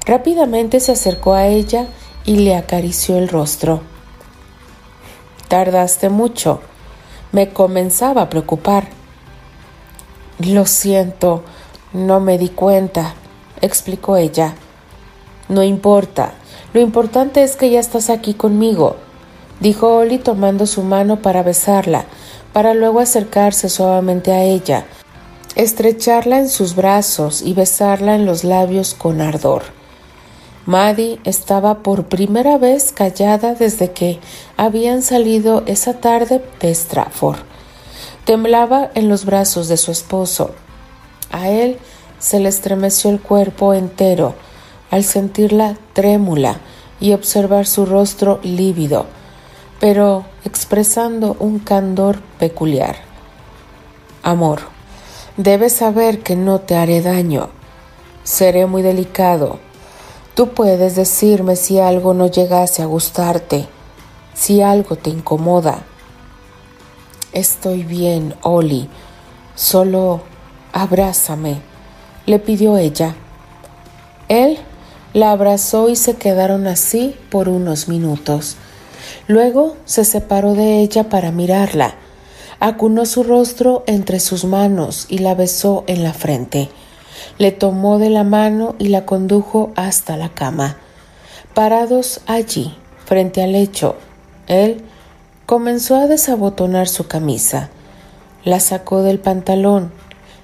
Rápidamente 0.06 0.80
se 0.80 0.94
acercó 0.94 1.34
a 1.34 1.48
ella 1.48 1.88
y 2.24 2.38
le 2.38 2.56
acarició 2.56 3.18
el 3.18 3.28
rostro. 3.28 3.82
Tardaste 5.48 6.10
mucho. 6.10 6.62
Me 7.32 7.50
comenzaba 7.50 8.24
a 8.24 8.30
preocupar. 8.30 8.88
Lo 10.40 10.66
siento, 10.66 11.44
no 11.94 12.20
me 12.20 12.38
di 12.38 12.50
cuenta, 12.50 13.16
explicó 13.62 14.18
ella. 14.18 14.56
No 15.50 15.64
importa, 15.64 16.34
lo 16.74 16.82
importante 16.82 17.44
es 17.44 17.56
que 17.56 17.70
ya 17.70 17.80
estás 17.80 18.10
aquí 18.10 18.34
conmigo, 18.34 18.98
dijo 19.62 19.96
Oli 19.96 20.20
tomando 20.20 20.68
su 20.68 20.84
mano 20.84 21.22
para 21.22 21.42
besarla, 21.44 22.06
para 22.54 22.74
luego 22.74 23.00
acercarse 23.00 23.70
suavemente 23.70 24.32
a 24.32 24.44
ella, 24.44 24.86
estrecharla 25.56 26.40
en 26.40 26.50
sus 26.50 26.76
brazos 26.76 27.42
y 27.42 27.54
besarla 27.54 28.16
en 28.16 28.26
los 28.26 28.44
labios 28.44 28.94
con 28.94 29.22
ardor. 29.22 29.77
Maddie 30.68 31.22
estaba 31.24 31.76
por 31.82 32.08
primera 32.08 32.58
vez 32.58 32.92
callada 32.92 33.56
desde 33.56 33.94
que 33.94 34.20
habían 34.58 35.02
salido 35.02 35.64
esa 35.66 36.02
tarde 36.02 36.44
de 36.60 36.76
Stratford. 36.76 37.40
Temblaba 38.26 38.92
en 38.94 39.08
los 39.08 39.24
brazos 39.24 39.70
de 39.70 39.78
su 39.78 39.92
esposo. 39.92 40.52
A 41.32 41.48
él 41.48 41.78
se 42.20 42.42
le 42.42 42.50
estremeció 42.50 43.10
el 43.10 43.22
cuerpo 43.22 43.74
entero 43.74 44.36
al 44.92 45.06
sentirla 45.06 45.78
trémula 45.94 46.60
y 47.00 47.14
observar 47.14 47.66
su 47.66 47.86
rostro 47.86 48.42
lívido, 48.44 49.06
pero 49.80 50.26
expresando 50.44 51.38
un 51.40 51.60
candor 51.60 52.20
peculiar. 52.40 52.98
Amor, 54.22 54.64
debes 55.38 55.72
saber 55.72 56.24
que 56.24 56.36
no 56.36 56.60
te 56.60 56.76
haré 56.76 57.02
daño. 57.02 57.52
Seré 58.26 58.66
muy 58.66 58.82
delicado. 58.82 59.66
Tú 60.38 60.50
puedes 60.50 60.96
decirme 60.96 61.56
si 61.56 61.80
algo 61.80 62.14
no 62.14 62.28
llegase 62.28 62.84
a 62.84 62.86
gustarte, 62.86 63.66
si 64.36 64.62
algo 64.62 64.96
te 64.96 65.10
incomoda. 65.10 65.82
Estoy 67.34 67.82
bien, 67.82 68.36
Oli. 68.44 68.88
Solo 69.56 70.22
abrázame, 70.74 71.60
le 72.28 72.38
pidió 72.38 72.78
ella. 72.78 73.16
Él 74.28 74.60
la 75.14 75.32
abrazó 75.32 75.90
y 75.90 75.96
se 75.96 76.18
quedaron 76.18 76.68
así 76.68 77.16
por 77.32 77.50
unos 77.50 77.88
minutos. 77.88 78.58
Luego 79.28 79.76
se 79.86 80.06
separó 80.06 80.54
de 80.54 80.82
ella 80.82 81.10
para 81.10 81.32
mirarla. 81.32 81.96
Acunó 82.60 83.08
su 83.08 83.24
rostro 83.24 83.84
entre 83.88 84.20
sus 84.20 84.46
manos 84.46 85.08
y 85.10 85.18
la 85.18 85.34
besó 85.34 85.84
en 85.88 86.04
la 86.04 86.14
frente. 86.14 86.70
Le 87.38 87.52
tomó 87.52 88.00
de 88.00 88.10
la 88.10 88.24
mano 88.24 88.76
y 88.80 88.90
la 88.90 89.06
condujo 89.06 89.72
hasta 89.76 90.18
la 90.18 90.30
cama. 90.30 90.78
Parados 91.54 92.22
allí, 92.28 92.76
frente 93.06 93.42
al 93.42 93.54
lecho, 93.54 93.96
él 94.48 94.84
comenzó 95.46 95.96
a 95.96 96.08
desabotonar 96.08 96.88
su 96.88 97.08
camisa. 97.08 97.70
La 98.44 98.60
sacó 98.60 99.02
del 99.02 99.20
pantalón 99.20 99.92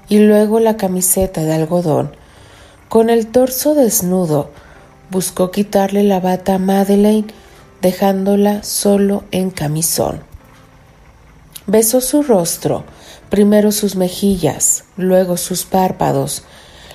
y 0.09 0.19
luego 0.19 0.59
la 0.59 0.77
camiseta 0.77 1.41
de 1.41 1.53
algodón. 1.53 2.15
Con 2.89 3.09
el 3.09 3.27
torso 3.27 3.75
desnudo, 3.75 4.51
buscó 5.09 5.51
quitarle 5.51 6.03
la 6.03 6.19
bata 6.19 6.55
a 6.55 6.59
Madeleine 6.59 7.27
dejándola 7.81 8.63
solo 8.63 9.23
en 9.31 9.51
camisón. 9.51 10.23
Besó 11.67 12.01
su 12.01 12.23
rostro, 12.23 12.83
primero 13.29 13.71
sus 13.71 13.95
mejillas, 13.95 14.85
luego 14.97 15.37
sus 15.37 15.65
párpados, 15.65 16.43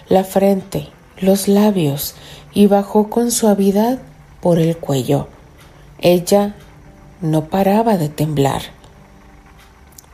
la 0.09 0.25
frente, 0.25 0.89
los 1.19 1.49
labios 1.49 2.15
y 2.53 2.67
bajó 2.67 3.11
con 3.11 3.31
suavidad 3.31 3.99
por 4.41 4.59
el 4.59 4.77
cuello. 4.77 5.29
Ella 6.01 6.55
no 7.21 7.47
paraba 7.47 7.97
de 7.97 8.09
temblar. 8.09 8.63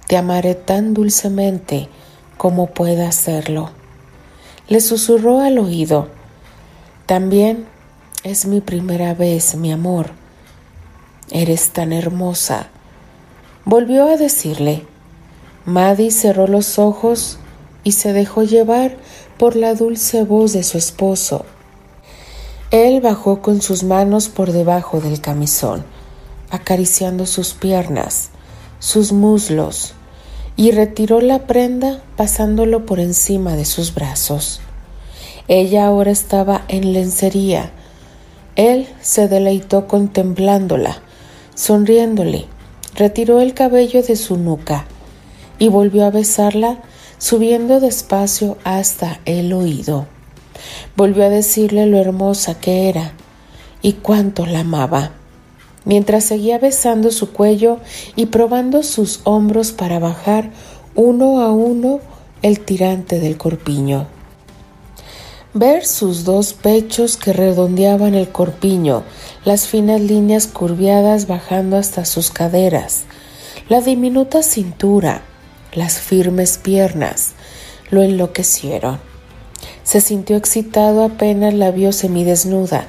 Te 0.06 0.16
amaré 0.16 0.54
tan 0.54 0.94
dulcemente 0.94 1.88
como 2.36 2.68
pueda 2.68 3.08
hacerlo. 3.08 3.70
Le 4.68 4.80
susurró 4.80 5.40
al 5.40 5.58
oído. 5.58 6.08
También 7.06 7.66
es 8.22 8.46
mi 8.46 8.60
primera 8.60 9.14
vez, 9.14 9.54
mi 9.56 9.72
amor 9.72 10.24
Eres 11.30 11.70
tan 11.70 11.92
hermosa. 11.92 12.68
Volvió 13.64 14.08
a 14.08 14.16
decirle. 14.16 14.84
Maddie 15.64 16.10
cerró 16.10 16.46
los 16.46 16.78
ojos 16.78 17.38
y 17.84 17.92
se 17.92 18.12
dejó 18.12 18.42
llevar 18.42 18.96
por 19.38 19.54
la 19.54 19.74
dulce 19.74 20.24
voz 20.24 20.52
de 20.52 20.62
su 20.62 20.78
esposo. 20.78 21.44
Él 22.70 23.00
bajó 23.00 23.40
con 23.40 23.62
sus 23.62 23.84
manos 23.84 24.28
por 24.28 24.50
debajo 24.50 25.00
del 25.00 25.20
camisón, 25.20 25.84
acariciando 26.50 27.26
sus 27.26 27.52
piernas, 27.52 28.30
sus 28.80 29.12
muslos, 29.12 29.94
y 30.56 30.70
retiró 30.70 31.20
la 31.20 31.46
prenda 31.46 32.02
pasándolo 32.16 32.86
por 32.86 33.00
encima 33.00 33.54
de 33.54 33.64
sus 33.64 33.94
brazos. 33.94 34.60
Ella 35.46 35.86
ahora 35.86 36.10
estaba 36.10 36.64
en 36.68 36.92
lencería. 36.92 37.70
Él 38.56 38.88
se 39.00 39.28
deleitó 39.28 39.86
contemplándola, 39.86 41.02
Sonriéndole, 41.54 42.46
retiró 42.96 43.40
el 43.40 43.54
cabello 43.54 44.02
de 44.02 44.16
su 44.16 44.36
nuca 44.36 44.86
y 45.60 45.68
volvió 45.68 46.04
a 46.04 46.10
besarla, 46.10 46.78
subiendo 47.18 47.80
despacio 47.80 48.58
hasta 48.64 49.20
el 49.24 49.52
oído. 49.52 50.06
Volvió 50.96 51.24
a 51.24 51.28
decirle 51.28 51.86
lo 51.86 51.98
hermosa 51.98 52.58
que 52.58 52.88
era 52.88 53.12
y 53.82 53.94
cuánto 53.94 54.46
la 54.46 54.60
amaba, 54.60 55.12
mientras 55.84 56.24
seguía 56.24 56.58
besando 56.58 57.10
su 57.10 57.32
cuello 57.32 57.78
y 58.16 58.26
probando 58.26 58.82
sus 58.82 59.20
hombros 59.24 59.72
para 59.72 59.98
bajar 59.98 60.50
uno 60.94 61.40
a 61.42 61.52
uno 61.52 62.00
el 62.42 62.60
tirante 62.60 63.20
del 63.20 63.36
corpiño. 63.36 64.06
Ver 65.52 65.86
sus 65.86 66.24
dos 66.24 66.52
pechos 66.52 67.16
que 67.16 67.32
redondeaban 67.32 68.14
el 68.14 68.28
corpiño, 68.28 69.04
las 69.44 69.68
finas 69.68 70.00
líneas 70.00 70.46
curviadas 70.46 71.28
bajando 71.28 71.76
hasta 71.76 72.04
sus 72.04 72.30
caderas, 72.30 73.04
la 73.68 73.80
diminuta 73.80 74.42
cintura, 74.42 75.22
las 75.74 75.98
firmes 75.98 76.58
piernas, 76.58 77.32
lo 77.90 78.02
enloquecieron. 78.02 78.98
Se 79.82 80.00
sintió 80.00 80.36
excitado 80.36 81.04
apenas 81.04 81.54
la 81.54 81.70
vio 81.70 81.92
semidesnuda. 81.92 82.86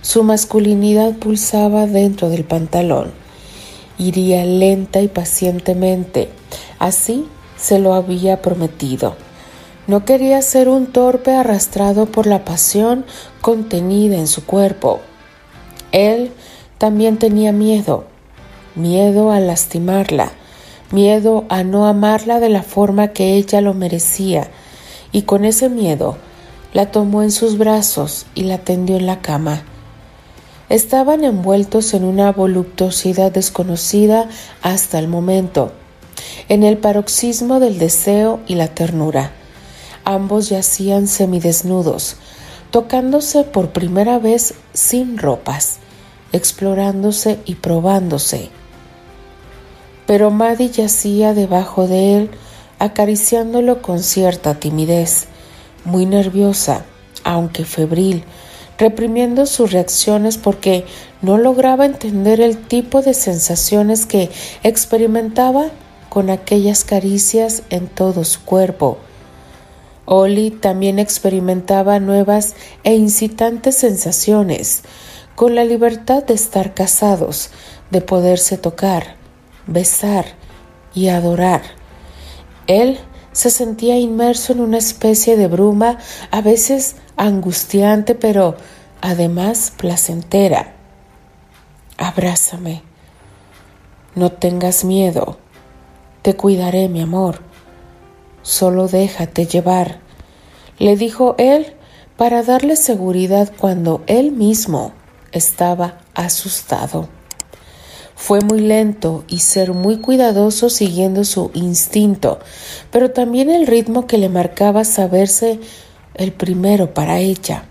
Su 0.00 0.24
masculinidad 0.24 1.14
pulsaba 1.14 1.86
dentro 1.86 2.28
del 2.30 2.44
pantalón. 2.44 3.12
Iría 3.98 4.44
lenta 4.44 5.00
y 5.00 5.08
pacientemente. 5.08 6.28
Así 6.78 7.26
se 7.56 7.78
lo 7.78 7.94
había 7.94 8.42
prometido. 8.42 9.14
No 9.86 10.04
quería 10.04 10.40
ser 10.42 10.68
un 10.68 10.86
torpe 10.86 11.32
arrastrado 11.32 12.06
por 12.06 12.26
la 12.26 12.44
pasión 12.44 13.04
contenida 13.40 14.16
en 14.16 14.26
su 14.26 14.44
cuerpo. 14.46 15.00
Él 15.92 16.32
también 16.78 17.18
tenía 17.18 17.52
miedo, 17.52 18.04
miedo 18.74 19.30
a 19.30 19.40
lastimarla, 19.40 20.32
miedo 20.92 21.44
a 21.48 21.64
no 21.64 21.86
amarla 21.86 22.40
de 22.40 22.48
la 22.48 22.62
forma 22.62 23.08
que 23.08 23.34
ella 23.34 23.60
lo 23.60 23.74
merecía, 23.74 24.48
y 25.10 25.22
con 25.22 25.44
ese 25.44 25.68
miedo 25.68 26.16
la 26.72 26.90
tomó 26.90 27.22
en 27.22 27.30
sus 27.30 27.58
brazos 27.58 28.26
y 28.34 28.44
la 28.44 28.58
tendió 28.58 28.96
en 28.96 29.06
la 29.06 29.20
cama. 29.20 29.64
Estaban 30.68 31.24
envueltos 31.24 31.92
en 31.92 32.04
una 32.04 32.32
voluptuosidad 32.32 33.30
desconocida 33.30 34.28
hasta 34.62 34.98
el 34.98 35.08
momento, 35.08 35.72
en 36.48 36.62
el 36.62 36.78
paroxismo 36.78 37.60
del 37.60 37.78
deseo 37.78 38.40
y 38.46 38.54
la 38.54 38.68
ternura. 38.68 39.32
Ambos 40.04 40.48
yacían 40.48 41.08
semidesnudos, 41.08 42.16
tocándose 42.70 43.44
por 43.44 43.70
primera 43.70 44.18
vez 44.18 44.54
sin 44.72 45.18
ropas, 45.18 45.78
explorándose 46.32 47.38
y 47.44 47.56
probándose. 47.56 48.48
Pero 50.12 50.30
Maddie 50.30 50.68
yacía 50.68 51.32
debajo 51.32 51.88
de 51.88 52.18
él, 52.18 52.30
acariciándolo 52.78 53.80
con 53.80 54.00
cierta 54.02 54.60
timidez, 54.60 55.24
muy 55.86 56.04
nerviosa, 56.04 56.84
aunque 57.24 57.64
febril, 57.64 58.22
reprimiendo 58.76 59.46
sus 59.46 59.72
reacciones 59.72 60.36
porque 60.36 60.84
no 61.22 61.38
lograba 61.38 61.86
entender 61.86 62.42
el 62.42 62.58
tipo 62.58 63.00
de 63.00 63.14
sensaciones 63.14 64.04
que 64.04 64.28
experimentaba 64.62 65.70
con 66.10 66.28
aquellas 66.28 66.84
caricias 66.84 67.62
en 67.70 67.88
todo 67.88 68.24
su 68.24 68.44
cuerpo. 68.44 68.98
Oli 70.04 70.50
también 70.50 70.98
experimentaba 70.98 72.00
nuevas 72.00 72.54
e 72.84 72.92
incitantes 72.96 73.76
sensaciones, 73.76 74.82
con 75.36 75.54
la 75.54 75.64
libertad 75.64 76.22
de 76.22 76.34
estar 76.34 76.74
casados, 76.74 77.48
de 77.90 78.02
poderse 78.02 78.58
tocar, 78.58 79.21
besar 79.66 80.24
y 80.94 81.08
adorar. 81.08 81.62
Él 82.66 82.98
se 83.32 83.50
sentía 83.50 83.98
inmerso 83.98 84.52
en 84.52 84.60
una 84.60 84.78
especie 84.78 85.36
de 85.36 85.48
bruma, 85.48 85.98
a 86.30 86.40
veces 86.40 86.96
angustiante, 87.16 88.14
pero 88.14 88.56
además 89.00 89.72
placentera. 89.76 90.74
Abrázame. 91.96 92.82
No 94.14 94.30
tengas 94.30 94.84
miedo. 94.84 95.38
Te 96.22 96.34
cuidaré, 96.36 96.88
mi 96.88 97.00
amor. 97.00 97.40
Solo 98.42 98.88
déjate 98.88 99.46
llevar, 99.46 100.00
le 100.78 100.96
dijo 100.96 101.36
él 101.38 101.74
para 102.16 102.42
darle 102.42 102.76
seguridad 102.76 103.52
cuando 103.56 104.02
él 104.06 104.32
mismo 104.32 104.92
estaba 105.30 105.98
asustado. 106.14 107.08
Fue 108.24 108.40
muy 108.40 108.60
lento 108.60 109.24
y 109.26 109.40
ser 109.40 109.72
muy 109.72 109.96
cuidadoso 109.96 110.70
siguiendo 110.70 111.24
su 111.24 111.50
instinto, 111.54 112.38
pero 112.92 113.10
también 113.10 113.50
el 113.50 113.66
ritmo 113.66 114.06
que 114.06 114.16
le 114.16 114.28
marcaba 114.28 114.84
saberse 114.84 115.58
el 116.14 116.30
primero 116.32 116.94
para 116.94 117.18
ella. 117.18 117.64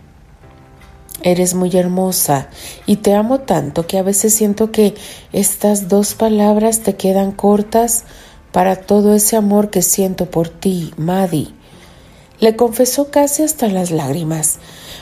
Eres 1.24 1.54
muy 1.54 1.74
hermosa 1.78 2.50
y 2.86 2.98
te 2.98 3.16
amo 3.16 3.40
tanto 3.40 3.88
que 3.88 3.98
a 3.98 4.04
veces 4.04 4.34
siento 4.34 4.74
que 4.74 4.94
estas 5.32 5.88
dos 5.88 6.16
palabras 6.16 6.82
te 6.82 6.98
quedan 6.98 7.32
cortas 7.32 8.04
para 8.52 8.76
todo 8.76 9.16
ese 9.16 9.38
amor 9.38 9.70
que 9.70 9.82
siento 9.82 10.30
por 10.30 10.50
ti, 10.50 10.94
Maddie. 10.98 11.54
Le 12.42 12.58
confesó 12.58 13.10
casi 13.10 13.44
hasta 13.44 13.70
las 13.70 13.90
lágrimas. 13.90 14.60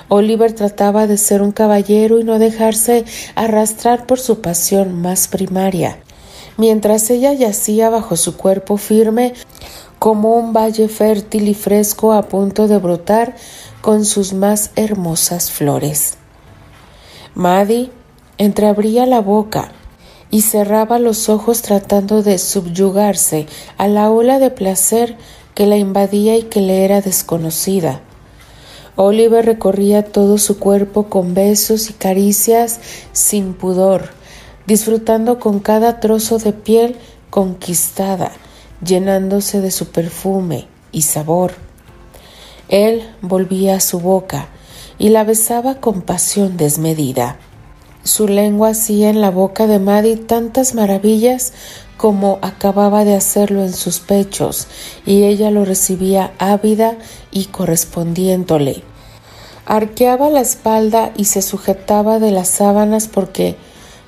Oliver 0.09 0.53
trataba 0.53 1.07
de 1.07 1.17
ser 1.17 1.41
un 1.41 1.51
caballero 1.51 2.19
y 2.19 2.23
no 2.23 2.39
dejarse 2.39 3.05
arrastrar 3.35 4.05
por 4.05 4.19
su 4.19 4.41
pasión 4.41 5.01
más 5.01 5.27
primaria. 5.27 5.99
Mientras 6.57 7.09
ella 7.09 7.31
yacía 7.31 7.89
bajo 7.89 8.17
su 8.17 8.35
cuerpo 8.35 8.77
firme, 8.77 9.33
como 9.99 10.35
un 10.35 10.51
valle 10.51 10.87
fértil 10.87 11.47
y 11.47 11.53
fresco 11.53 12.13
a 12.13 12.23
punto 12.23 12.67
de 12.67 12.77
brotar 12.77 13.35
con 13.81 14.03
sus 14.03 14.33
más 14.33 14.71
hermosas 14.75 15.51
flores. 15.51 16.15
Maddie 17.35 17.91
entreabría 18.37 19.05
la 19.05 19.21
boca 19.21 19.71
y 20.31 20.41
cerraba 20.41 20.99
los 20.99 21.29
ojos 21.29 21.61
tratando 21.61 22.23
de 22.23 22.37
subyugarse 22.37 23.47
a 23.77 23.87
la 23.87 24.09
ola 24.09 24.39
de 24.39 24.49
placer 24.49 25.17
que 25.53 25.67
la 25.67 25.77
invadía 25.77 26.37
y 26.37 26.43
que 26.43 26.61
le 26.61 26.85
era 26.85 27.01
desconocida. 27.01 28.01
Oliver 29.01 29.45
recorría 29.45 30.03
todo 30.03 30.37
su 30.37 30.59
cuerpo 30.59 31.03
con 31.03 31.33
besos 31.33 31.89
y 31.89 31.93
caricias 31.93 32.81
sin 33.13 33.53
pudor, 33.53 34.09
disfrutando 34.67 35.39
con 35.39 35.61
cada 35.61 36.01
trozo 36.01 36.37
de 36.37 36.51
piel 36.51 36.97
conquistada, 37.29 38.33
llenándose 38.85 39.61
de 39.61 39.71
su 39.71 39.87
perfume 39.87 40.67
y 40.91 41.03
sabor. 41.03 41.53
Él 42.67 43.09
volvía 43.21 43.75
a 43.75 43.79
su 43.79 44.01
boca 44.01 44.49
y 44.97 45.07
la 45.07 45.23
besaba 45.23 45.75
con 45.75 46.01
pasión 46.01 46.57
desmedida. 46.57 47.39
Su 48.03 48.27
lengua 48.27 48.71
hacía 48.71 49.09
en 49.09 49.21
la 49.21 49.31
boca 49.31 49.65
de 49.65 49.79
Maddie 49.79 50.17
tantas 50.17 50.75
maravillas 50.75 51.53
como 51.95 52.37
acababa 52.41 53.05
de 53.05 53.15
hacerlo 53.15 53.63
en 53.63 53.71
sus 53.71 54.01
pechos, 54.01 54.67
y 55.05 55.23
ella 55.23 55.51
lo 55.51 55.63
recibía 55.63 56.33
ávida 56.37 56.97
y 57.31 57.45
correspondiéndole. 57.45 58.88
Arqueaba 59.69 60.31
la 60.31 60.41
espalda 60.41 61.13
y 61.15 61.25
se 61.25 61.43
sujetaba 61.43 62.17
de 62.17 62.31
las 62.31 62.47
sábanas 62.47 63.07
porque 63.07 63.55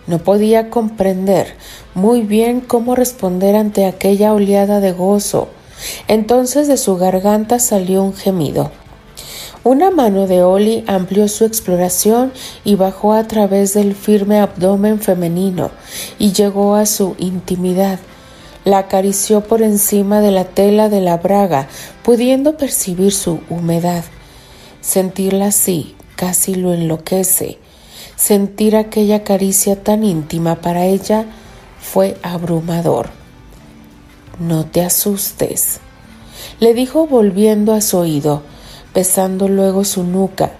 no 0.07 0.17
podía 0.17 0.71
comprender 0.71 1.53
muy 1.93 2.21
bien 2.21 2.61
cómo 2.61 2.95
responder 2.95 3.55
ante 3.55 3.85
aquella 3.85 4.33
oleada 4.33 4.79
de 4.79 4.91
gozo. 4.91 5.49
Entonces 6.07 6.67
de 6.67 6.77
su 6.77 6.97
garganta 6.97 7.59
salió 7.59 8.01
un 8.01 8.15
gemido. 8.15 8.71
Una 9.63 9.91
mano 9.91 10.25
de 10.25 10.41
Oli 10.41 10.83
amplió 10.87 11.27
su 11.27 11.45
exploración 11.45 12.33
y 12.63 12.73
bajó 12.73 13.13
a 13.13 13.27
través 13.27 13.75
del 13.75 13.93
firme 13.93 14.39
abdomen 14.39 14.99
femenino 14.99 15.69
y 16.17 16.31
llegó 16.31 16.73
a 16.73 16.87
su 16.87 17.15
intimidad. 17.19 17.99
La 18.65 18.79
acarició 18.79 19.41
por 19.41 19.61
encima 19.61 20.21
de 20.21 20.31
la 20.31 20.45
tela 20.45 20.89
de 20.89 21.01
la 21.01 21.17
braga, 21.17 21.67
pudiendo 22.01 22.57
percibir 22.57 23.11
su 23.13 23.41
humedad. 23.47 24.03
Sentirla 24.81 25.47
así 25.47 25.95
casi 26.15 26.55
lo 26.55 26.73
enloquece. 26.73 27.57
Sentir 28.15 28.75
aquella 28.75 29.23
caricia 29.23 29.81
tan 29.81 30.03
íntima 30.03 30.55
para 30.55 30.85
ella 30.85 31.25
fue 31.79 32.17
abrumador. 32.21 33.09
No 34.39 34.65
te 34.65 34.83
asustes, 34.83 35.79
le 36.59 36.73
dijo 36.73 37.07
volviendo 37.07 37.73
a 37.73 37.81
su 37.81 37.97
oído, 37.97 38.43
besando 38.93 39.47
luego 39.47 39.83
su 39.83 40.03
nuca, 40.03 40.51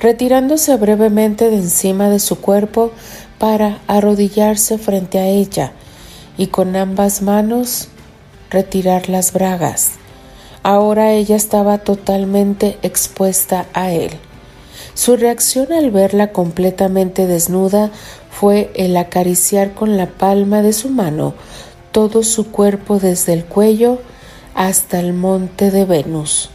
retirándose 0.00 0.76
brevemente 0.76 1.50
de 1.50 1.56
encima 1.56 2.08
de 2.08 2.18
su 2.18 2.40
cuerpo 2.40 2.92
para 3.38 3.80
arrodillarse 3.86 4.78
frente 4.78 5.18
a 5.18 5.26
ella 5.26 5.72
y 6.36 6.48
con 6.48 6.76
ambas 6.76 7.22
manos 7.22 7.88
retirar 8.50 9.08
las 9.08 9.32
bragas. 9.32 9.99
Ahora 10.62 11.12
ella 11.12 11.36
estaba 11.36 11.78
totalmente 11.78 12.78
expuesta 12.82 13.66
a 13.72 13.90
él. 13.92 14.10
Su 14.94 15.16
reacción 15.16 15.72
al 15.72 15.90
verla 15.90 16.32
completamente 16.32 17.26
desnuda 17.26 17.90
fue 18.30 18.70
el 18.74 18.96
acariciar 18.96 19.72
con 19.74 19.96
la 19.96 20.06
palma 20.06 20.62
de 20.62 20.72
su 20.72 20.90
mano 20.90 21.34
todo 21.92 22.22
su 22.22 22.50
cuerpo 22.50 22.98
desde 22.98 23.32
el 23.32 23.44
cuello 23.44 23.98
hasta 24.54 25.00
el 25.00 25.12
monte 25.12 25.70
de 25.70 25.84
Venus. 25.84 26.50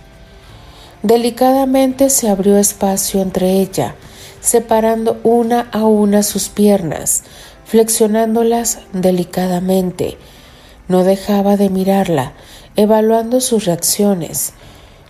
Delicadamente 1.04 2.10
se 2.10 2.30
abrió 2.30 2.58
espacio 2.58 3.22
entre 3.22 3.60
ella, 3.60 3.96
separando 4.42 5.20
una 5.24 5.68
a 5.72 5.84
una 5.84 6.24
sus 6.24 6.50
piernas, 6.50 7.24
flexionándolas 7.66 8.80
delicadamente. 8.94 10.18
No 10.88 11.04
dejaba 11.04 11.58
de 11.58 11.70
mirarla, 11.70 12.34
evaluando 12.76 13.42
sus 13.42 13.66
reacciones, 13.66 14.54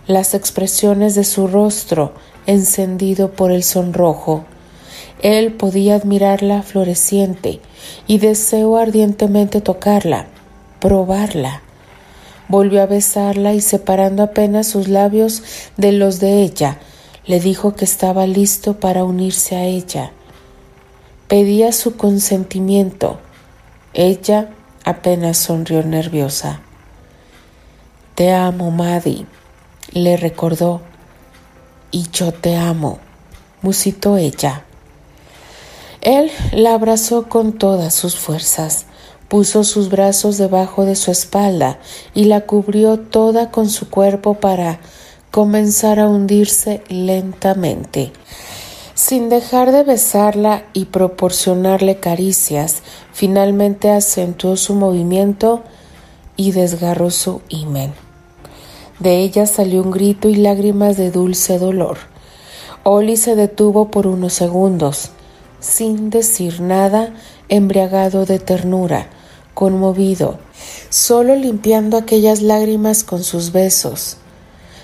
las 0.06 0.34
expresiones 0.34 1.14
de 1.14 1.24
su 1.24 1.48
rostro 1.48 2.12
encendido 2.46 3.32
por 3.32 3.50
el 3.50 3.62
sonrojo. 3.62 4.44
Él 5.22 5.52
podía 5.52 5.96
admirarla 5.96 6.62
floreciente 6.62 7.60
y 8.06 8.18
deseó 8.18 8.76
ardientemente 8.76 9.60
tocarla, 9.60 10.26
probarla. 10.80 11.62
Volvió 12.48 12.82
a 12.82 12.86
besarla 12.86 13.54
y 13.54 13.60
separando 13.60 14.22
apenas 14.22 14.68
sus 14.68 14.88
labios 14.88 15.42
de 15.76 15.92
los 15.92 16.20
de 16.20 16.42
ella, 16.42 16.78
le 17.26 17.40
dijo 17.40 17.74
que 17.74 17.84
estaba 17.84 18.26
listo 18.26 18.78
para 18.78 19.02
unirse 19.02 19.56
a 19.56 19.64
ella. 19.64 20.12
Pedía 21.26 21.72
su 21.72 21.96
consentimiento. 21.96 23.18
Ella 23.94 24.50
apenas 24.84 25.38
sonrió 25.38 25.82
nerviosa. 25.82 26.60
Te 28.16 28.32
amo, 28.32 28.70
Maddie, 28.70 29.26
le 29.92 30.16
recordó. 30.16 30.80
Y 31.90 32.08
yo 32.10 32.32
te 32.32 32.56
amo, 32.56 32.98
musitó 33.60 34.16
ella. 34.16 34.64
Él 36.00 36.30
la 36.52 36.72
abrazó 36.72 37.28
con 37.28 37.52
todas 37.52 37.92
sus 37.92 38.16
fuerzas, 38.16 38.86
puso 39.28 39.64
sus 39.64 39.90
brazos 39.90 40.38
debajo 40.38 40.86
de 40.86 40.96
su 40.96 41.10
espalda 41.10 41.78
y 42.14 42.24
la 42.24 42.46
cubrió 42.46 42.98
toda 42.98 43.50
con 43.50 43.68
su 43.68 43.90
cuerpo 43.90 44.32
para 44.32 44.80
comenzar 45.30 46.00
a 46.00 46.08
hundirse 46.08 46.82
lentamente. 46.88 48.14
Sin 48.94 49.28
dejar 49.28 49.72
de 49.72 49.82
besarla 49.82 50.64
y 50.72 50.86
proporcionarle 50.86 52.00
caricias, 52.00 52.82
finalmente 53.12 53.90
acentuó 53.90 54.56
su 54.56 54.74
movimiento 54.74 55.62
y 56.34 56.52
desgarró 56.52 57.10
su 57.10 57.42
himen. 57.50 58.05
De 58.98 59.18
ella 59.18 59.46
salió 59.46 59.82
un 59.82 59.90
grito 59.90 60.28
y 60.28 60.36
lágrimas 60.36 60.96
de 60.96 61.10
dulce 61.10 61.58
dolor. 61.58 61.98
Oli 62.82 63.16
se 63.16 63.36
detuvo 63.36 63.90
por 63.90 64.06
unos 64.06 64.32
segundos, 64.32 65.10
sin 65.60 66.08
decir 66.08 66.60
nada, 66.60 67.12
embriagado 67.48 68.24
de 68.24 68.38
ternura, 68.38 69.08
conmovido, 69.54 70.38
solo 70.88 71.34
limpiando 71.34 71.96
aquellas 71.96 72.40
lágrimas 72.40 73.04
con 73.04 73.22
sus 73.22 73.52
besos. 73.52 74.16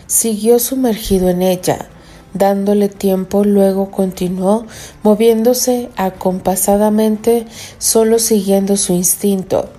Siguió 0.06 0.58
sumergido 0.58 1.30
en 1.30 1.40
ella, 1.40 1.88
dándole 2.34 2.88
tiempo, 2.88 3.44
luego 3.44 3.90
continuó 3.90 4.66
moviéndose 5.02 5.88
acompasadamente, 5.96 7.46
solo 7.78 8.18
siguiendo 8.18 8.76
su 8.76 8.92
instinto. 8.92 9.70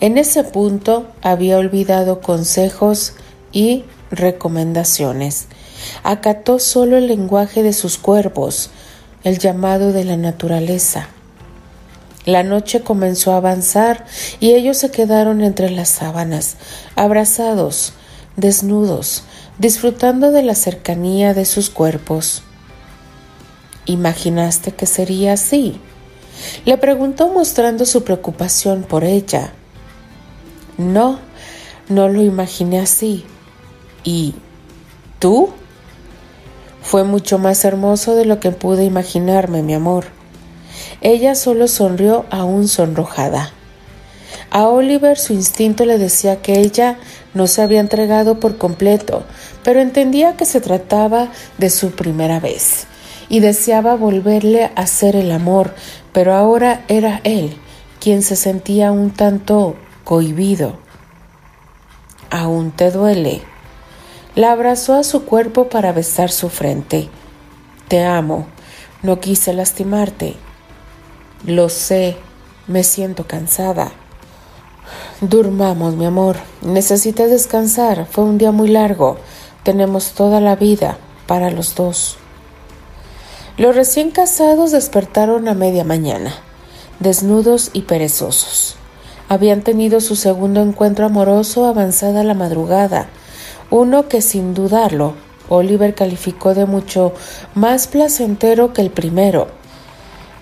En 0.00 0.18
ese 0.18 0.44
punto 0.44 1.06
había 1.22 1.58
olvidado 1.58 2.20
consejos, 2.20 3.14
y 3.56 3.86
recomendaciones. 4.10 5.46
Acató 6.02 6.58
solo 6.58 6.98
el 6.98 7.06
lenguaje 7.06 7.62
de 7.62 7.72
sus 7.72 7.96
cuerpos, 7.96 8.68
el 9.24 9.38
llamado 9.38 9.94
de 9.94 10.04
la 10.04 10.18
naturaleza. 10.18 11.08
La 12.26 12.42
noche 12.42 12.82
comenzó 12.82 13.32
a 13.32 13.38
avanzar 13.38 14.04
y 14.40 14.52
ellos 14.52 14.76
se 14.76 14.90
quedaron 14.90 15.40
entre 15.40 15.70
las 15.70 15.88
sábanas, 15.88 16.56
abrazados, 16.96 17.94
desnudos, 18.36 19.22
disfrutando 19.58 20.32
de 20.32 20.42
la 20.42 20.54
cercanía 20.54 21.32
de 21.32 21.46
sus 21.46 21.70
cuerpos. 21.70 22.42
¿Imaginaste 23.86 24.72
que 24.72 24.84
sería 24.84 25.32
así? 25.32 25.80
Le 26.66 26.76
preguntó 26.76 27.32
mostrando 27.32 27.86
su 27.86 28.04
preocupación 28.04 28.82
por 28.82 29.02
ella. 29.04 29.54
No, 30.76 31.20
no 31.88 32.10
lo 32.10 32.20
imaginé 32.20 32.80
así. 32.80 33.24
¿Y 34.06 34.34
tú? 35.18 35.50
Fue 36.80 37.02
mucho 37.02 37.38
más 37.38 37.64
hermoso 37.64 38.14
de 38.14 38.24
lo 38.24 38.38
que 38.38 38.52
pude 38.52 38.84
imaginarme, 38.84 39.64
mi 39.64 39.74
amor. 39.74 40.04
Ella 41.00 41.34
solo 41.34 41.66
sonrió 41.66 42.24
aún 42.30 42.68
sonrojada. 42.68 43.50
A 44.52 44.68
Oliver 44.68 45.18
su 45.18 45.32
instinto 45.32 45.84
le 45.84 45.98
decía 45.98 46.40
que 46.40 46.60
ella 46.60 46.98
no 47.34 47.48
se 47.48 47.62
había 47.62 47.80
entregado 47.80 48.38
por 48.38 48.58
completo, 48.58 49.24
pero 49.64 49.80
entendía 49.80 50.36
que 50.36 50.44
se 50.44 50.60
trataba 50.60 51.32
de 51.58 51.68
su 51.68 51.90
primera 51.90 52.38
vez 52.38 52.86
y 53.28 53.40
deseaba 53.40 53.96
volverle 53.96 54.66
a 54.66 54.82
hacer 54.82 55.16
el 55.16 55.32
amor, 55.32 55.74
pero 56.12 56.32
ahora 56.32 56.84
era 56.86 57.20
él 57.24 57.56
quien 57.98 58.22
se 58.22 58.36
sentía 58.36 58.92
un 58.92 59.10
tanto 59.10 59.74
cohibido. 60.04 60.78
¿Aún 62.30 62.70
te 62.70 62.92
duele? 62.92 63.55
La 64.36 64.52
abrazó 64.52 64.94
a 64.94 65.02
su 65.02 65.24
cuerpo 65.24 65.70
para 65.70 65.92
besar 65.92 66.30
su 66.30 66.50
frente. 66.50 67.08
Te 67.88 68.04
amo, 68.04 68.46
no 69.02 69.18
quise 69.18 69.54
lastimarte. 69.54 70.36
Lo 71.46 71.70
sé, 71.70 72.18
me 72.66 72.84
siento 72.84 73.26
cansada. 73.26 73.92
Durmamos, 75.22 75.94
mi 75.96 76.04
amor. 76.04 76.36
Necesitas 76.60 77.30
descansar. 77.30 78.06
Fue 78.10 78.24
un 78.24 78.36
día 78.36 78.52
muy 78.52 78.68
largo. 78.68 79.16
Tenemos 79.62 80.10
toda 80.12 80.38
la 80.42 80.54
vida 80.54 80.98
para 81.26 81.50
los 81.50 81.74
dos. 81.74 82.18
Los 83.56 83.74
recién 83.74 84.10
casados 84.10 84.70
despertaron 84.70 85.48
a 85.48 85.54
media 85.54 85.82
mañana, 85.82 86.34
desnudos 87.00 87.70
y 87.72 87.82
perezosos. 87.82 88.76
Habían 89.30 89.62
tenido 89.62 90.02
su 90.02 90.14
segundo 90.14 90.60
encuentro 90.60 91.06
amoroso 91.06 91.64
avanzada 91.64 92.22
la 92.22 92.34
madrugada, 92.34 93.08
uno 93.70 94.08
que 94.08 94.22
sin 94.22 94.54
dudarlo 94.54 95.14
Oliver 95.48 95.94
calificó 95.94 96.54
de 96.54 96.66
mucho 96.66 97.12
más 97.54 97.86
placentero 97.86 98.72
que 98.72 98.82
el 98.82 98.90
primero. 98.90 99.48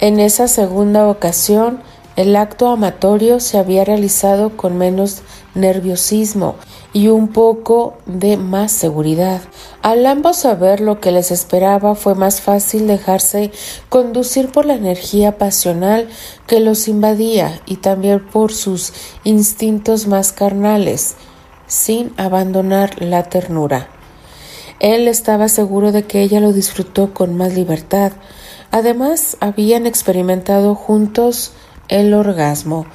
En 0.00 0.20
esa 0.20 0.48
segunda 0.48 1.08
ocasión, 1.08 1.80
el 2.16 2.36
acto 2.36 2.68
amatorio 2.68 3.40
se 3.40 3.58
había 3.58 3.84
realizado 3.84 4.56
con 4.56 4.78
menos 4.78 5.22
nerviosismo 5.54 6.54
y 6.92 7.08
un 7.08 7.28
poco 7.28 7.94
de 8.06 8.36
más 8.36 8.70
seguridad. 8.70 9.40
Al 9.82 10.06
ambos 10.06 10.38
saber 10.38 10.80
lo 10.80 11.00
que 11.00 11.10
les 11.10 11.32
esperaba 11.32 11.96
fue 11.96 12.14
más 12.14 12.40
fácil 12.40 12.86
dejarse 12.86 13.50
conducir 13.88 14.52
por 14.52 14.64
la 14.64 14.74
energía 14.74 15.38
pasional 15.38 16.08
que 16.46 16.60
los 16.60 16.86
invadía 16.86 17.60
y 17.66 17.76
también 17.76 18.24
por 18.24 18.52
sus 18.52 18.92
instintos 19.24 20.06
más 20.06 20.32
carnales, 20.32 21.16
sin 21.74 22.14
abandonar 22.16 23.02
la 23.02 23.24
ternura. 23.24 23.88
Él 24.78 25.08
estaba 25.08 25.48
seguro 25.48 25.90
de 25.90 26.04
que 26.04 26.22
ella 26.22 26.38
lo 26.38 26.52
disfrutó 26.52 27.12
con 27.12 27.36
más 27.36 27.52
libertad. 27.54 28.12
Además, 28.70 29.36
habían 29.40 29.84
experimentado 29.84 30.76
juntos 30.76 31.52
el 31.88 32.14
orgasmo. 32.14 32.86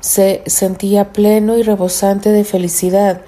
Se 0.00 0.42
sentía 0.46 1.12
pleno 1.12 1.58
y 1.58 1.62
rebosante 1.62 2.30
de 2.30 2.44
felicidad 2.44 3.20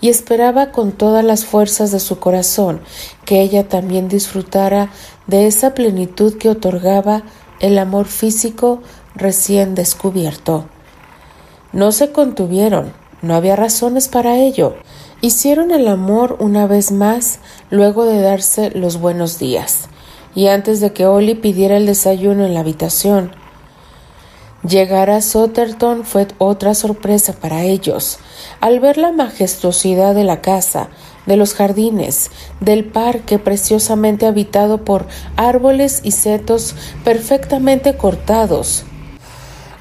y 0.00 0.08
esperaba 0.08 0.72
con 0.72 0.90
todas 0.90 1.24
las 1.24 1.44
fuerzas 1.44 1.92
de 1.92 2.00
su 2.00 2.18
corazón 2.18 2.80
que 3.24 3.40
ella 3.40 3.68
también 3.68 4.08
disfrutara 4.08 4.90
de 5.28 5.46
esa 5.46 5.72
plenitud 5.72 6.36
que 6.36 6.50
otorgaba 6.50 7.22
el 7.60 7.78
amor 7.78 8.06
físico 8.06 8.82
recién 9.14 9.76
descubierto. 9.76 10.66
No 11.72 11.92
se 11.92 12.10
contuvieron, 12.10 12.92
no 13.22 13.34
había 13.34 13.56
razones 13.56 14.08
para 14.08 14.36
ello. 14.36 14.76
Hicieron 15.20 15.70
el 15.70 15.88
amor 15.88 16.36
una 16.40 16.66
vez 16.66 16.92
más 16.92 17.40
luego 17.70 18.04
de 18.04 18.20
darse 18.20 18.70
los 18.70 19.00
buenos 19.00 19.38
días, 19.38 19.88
y 20.34 20.48
antes 20.48 20.80
de 20.80 20.92
que 20.92 21.06
Ollie 21.06 21.34
pidiera 21.34 21.76
el 21.76 21.86
desayuno 21.86 22.44
en 22.44 22.54
la 22.54 22.60
habitación, 22.60 23.32
Llegar 24.66 25.08
a 25.08 25.22
Sotterton 25.22 26.04
fue 26.04 26.26
otra 26.38 26.74
sorpresa 26.74 27.32
para 27.32 27.62
ellos. 27.62 28.18
Al 28.60 28.80
ver 28.80 28.98
la 28.98 29.12
majestuosidad 29.12 30.16
de 30.16 30.24
la 30.24 30.40
casa, 30.40 30.88
de 31.26 31.36
los 31.36 31.54
jardines, 31.54 32.32
del 32.58 32.84
parque 32.84 33.38
preciosamente 33.38 34.26
habitado 34.26 34.84
por 34.84 35.06
árboles 35.36 36.00
y 36.02 36.10
setos 36.10 36.74
perfectamente 37.04 37.96
cortados. 37.96 38.84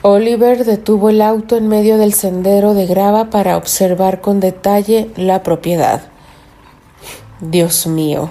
Oliver 0.10 0.64
detuvo 0.64 1.10
el 1.10 1.22
auto 1.22 1.58
en 1.58 1.68
medio 1.68 1.98
del 1.98 2.14
sendero 2.14 2.74
de 2.74 2.86
grava 2.86 3.30
para 3.30 3.58
observar 3.58 4.22
con 4.22 4.40
detalle 4.40 5.12
la 5.18 5.44
propiedad. 5.44 6.02
Dios 7.42 7.88
mío, 7.88 8.30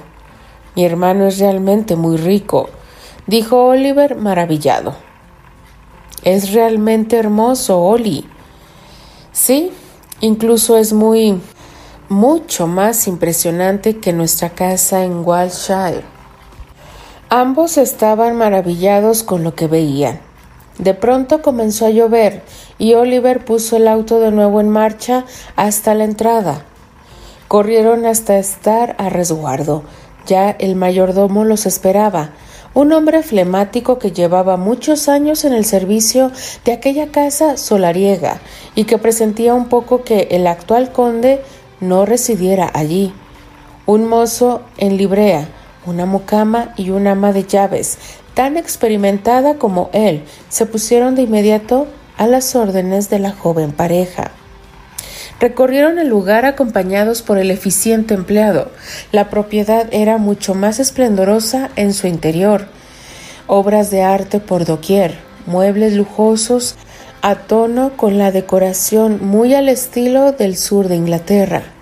mi 0.74 0.86
hermano 0.86 1.26
es 1.26 1.38
realmente 1.38 1.94
muy 1.94 2.16
rico, 2.16 2.70
dijo 3.26 3.66
Oliver 3.66 4.16
maravillado. 4.16 4.94
Es 6.24 6.54
realmente 6.54 7.18
hermoso, 7.18 7.82
Oli. 7.82 8.26
Sí, 9.32 9.70
incluso 10.20 10.78
es 10.78 10.94
muy, 10.94 11.38
mucho 12.08 12.66
más 12.66 13.06
impresionante 13.06 13.98
que 13.98 14.14
nuestra 14.14 14.48
casa 14.48 15.04
en 15.04 15.20
Wildshire. 15.26 16.04
Ambos 17.28 17.76
estaban 17.76 18.34
maravillados 18.34 19.22
con 19.22 19.44
lo 19.44 19.54
que 19.54 19.66
veían. 19.66 20.25
De 20.78 20.92
pronto 20.94 21.40
comenzó 21.40 21.86
a 21.86 21.90
llover 21.90 22.42
y 22.78 22.94
Oliver 22.94 23.44
puso 23.44 23.76
el 23.76 23.88
auto 23.88 24.20
de 24.20 24.30
nuevo 24.30 24.60
en 24.60 24.68
marcha 24.68 25.24
hasta 25.56 25.94
la 25.94 26.04
entrada. 26.04 26.64
Corrieron 27.48 28.04
hasta 28.04 28.38
estar 28.38 28.94
a 28.98 29.08
resguardo. 29.08 29.84
Ya 30.26 30.50
el 30.50 30.74
mayordomo 30.76 31.44
los 31.44 31.64
esperaba, 31.66 32.32
un 32.74 32.92
hombre 32.92 33.22
flemático 33.22 33.98
que 33.98 34.12
llevaba 34.12 34.58
muchos 34.58 35.08
años 35.08 35.44
en 35.44 35.54
el 35.54 35.64
servicio 35.64 36.30
de 36.66 36.72
aquella 36.72 37.06
casa 37.06 37.56
solariega 37.56 38.40
y 38.74 38.84
que 38.84 38.98
presentía 38.98 39.54
un 39.54 39.68
poco 39.68 40.02
que 40.02 40.28
el 40.32 40.46
actual 40.46 40.92
conde 40.92 41.40
no 41.80 42.04
residiera 42.04 42.70
allí. 42.74 43.14
Un 43.86 44.06
mozo 44.06 44.60
en 44.76 44.98
librea, 44.98 45.48
una 45.86 46.04
mucama 46.04 46.74
y 46.76 46.90
un 46.90 47.06
ama 47.06 47.32
de 47.32 47.44
llaves, 47.44 47.96
tan 48.36 48.58
experimentada 48.58 49.54
como 49.54 49.88
él, 49.94 50.22
se 50.50 50.66
pusieron 50.66 51.14
de 51.14 51.22
inmediato 51.22 51.86
a 52.18 52.26
las 52.26 52.54
órdenes 52.54 53.08
de 53.08 53.18
la 53.18 53.32
joven 53.32 53.72
pareja. 53.72 54.30
Recorrieron 55.40 55.98
el 55.98 56.08
lugar 56.08 56.44
acompañados 56.44 57.22
por 57.22 57.38
el 57.38 57.50
eficiente 57.50 58.12
empleado. 58.12 58.70
La 59.10 59.30
propiedad 59.30 59.88
era 59.90 60.18
mucho 60.18 60.54
más 60.54 60.80
esplendorosa 60.80 61.70
en 61.76 61.94
su 61.94 62.08
interior. 62.08 62.66
Obras 63.46 63.90
de 63.90 64.02
arte 64.02 64.38
por 64.38 64.66
doquier, 64.66 65.16
muebles 65.46 65.94
lujosos 65.94 66.76
a 67.22 67.36
tono 67.36 67.96
con 67.96 68.18
la 68.18 68.32
decoración 68.32 69.24
muy 69.24 69.54
al 69.54 69.70
estilo 69.70 70.32
del 70.32 70.58
sur 70.58 70.88
de 70.88 70.96
Inglaterra. 70.96 71.75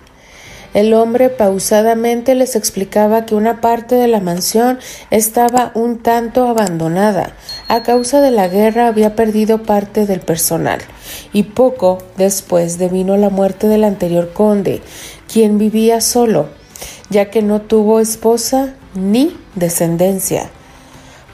El 0.75 0.93
hombre 0.93 1.31
pausadamente 1.31 2.35
les 2.35 2.57
explicaba 2.57 3.27
que 3.27 3.37
una 3.37 3.61
parte 3.61 3.95
de 3.95 4.09
la 4.09 4.19
mansión 4.19 4.81
estaba 5.11 5.71
un 5.75 6.01
tanto 6.01 6.49
abandonada. 6.49 7.33
A 7.69 7.85
causa 7.85 8.21
de 8.21 8.33
la 8.33 8.49
guerra 8.49 8.89
había 8.89 9.15
perdido 9.15 9.63
parte 9.63 10.05
del 10.05 10.19
personal 10.19 10.81
y 11.33 11.45
poco 11.45 11.99
después 12.17 12.77
devino 12.77 13.17
la 13.17 13.31
muerte 13.31 13.69
del 13.69 13.85
anterior 13.85 14.33
conde, 14.33 14.83
quien 15.33 15.59
vivía 15.59 16.01
solo, 16.01 16.49
ya 17.09 17.31
que 17.31 17.41
no 17.41 17.61
tuvo 17.61 18.01
esposa 18.01 18.75
ni 18.97 19.37
descendencia. 19.55 20.51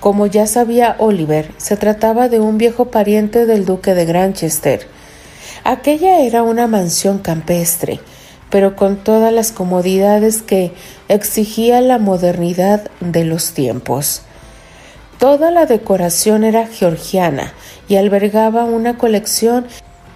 Como 0.01 0.27
ya 0.27 0.47
sabía 0.47 0.97
Oliver, 0.99 1.51
se 1.57 1.79
trataba 1.79 2.29
de 2.29 2.41
un 2.41 2.59
viejo 2.59 2.91
pariente 2.91 3.47
del 3.47 3.65
duque 3.65 3.95
de 3.95 4.05
Granchester. 4.05 4.87
Aquella 5.65 6.21
era 6.21 6.43
una 6.43 6.67
mansión 6.67 7.19
campestre, 7.19 8.01
pero 8.51 8.77
con 8.77 8.97
todas 8.97 9.33
las 9.33 9.53
comodidades 9.53 10.43
que 10.43 10.73
exigía 11.09 11.81
la 11.81 11.99
modernidad 11.99 12.91
de 13.01 13.25
los 13.25 13.53
tiempos. 13.53 14.23
Toda 15.19 15.51
la 15.51 15.67
decoración 15.67 16.45
era 16.45 16.67
georgiana 16.67 17.53
y 17.89 17.97
albergaba 17.97 18.65
una 18.65 18.99
colección 18.99 19.67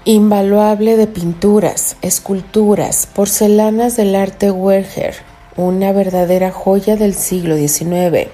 invaluable 0.04 0.96
de 0.96 1.06
pinturas, 1.06 1.96
esculturas, 2.02 3.08
porcelanas 3.14 3.96
del 3.96 4.14
arte 4.14 4.50
Werger, 4.50 5.14
una 5.56 5.92
verdadera 5.92 6.50
joya 6.50 6.96
del 6.96 7.14
siglo 7.14 7.56
XIX. 7.56 8.28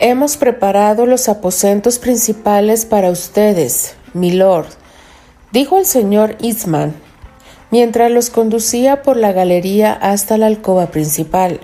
Hemos 0.00 0.36
preparado 0.36 1.06
los 1.06 1.28
aposentos 1.28 1.98
principales 1.98 2.84
para 2.84 3.10
ustedes, 3.10 3.94
milord, 4.12 4.66
dijo 5.52 5.78
el 5.78 5.86
señor 5.86 6.36
Eastman 6.42 6.94
mientras 7.74 8.08
los 8.08 8.30
conducía 8.30 9.02
por 9.02 9.16
la 9.16 9.32
galería 9.32 9.92
hasta 9.92 10.38
la 10.38 10.46
alcoba 10.46 10.92
principal. 10.92 11.58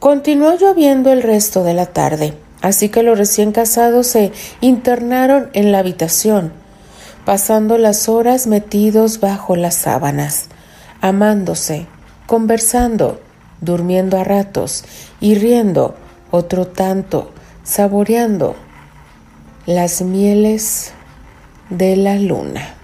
Continuó 0.00 0.56
lloviendo 0.56 1.12
el 1.12 1.22
resto 1.22 1.62
de 1.62 1.72
la 1.72 1.86
tarde, 1.86 2.34
así 2.62 2.88
que 2.88 3.04
los 3.04 3.16
recién 3.16 3.52
casados 3.52 4.08
se 4.08 4.32
internaron 4.60 5.50
en 5.52 5.70
la 5.70 5.78
habitación, 5.78 6.52
pasando 7.24 7.78
las 7.78 8.08
horas 8.08 8.48
metidos 8.48 9.20
bajo 9.20 9.54
las 9.54 9.76
sábanas, 9.76 10.48
amándose, 11.00 11.86
conversando, 12.26 13.20
durmiendo 13.60 14.18
a 14.18 14.24
ratos 14.24 14.82
y 15.20 15.36
riendo 15.36 15.94
otro 16.32 16.66
tanto, 16.66 17.30
saboreando 17.62 18.56
las 19.64 20.02
mieles 20.02 20.90
de 21.70 21.94
la 21.94 22.16
luna. 22.16 22.77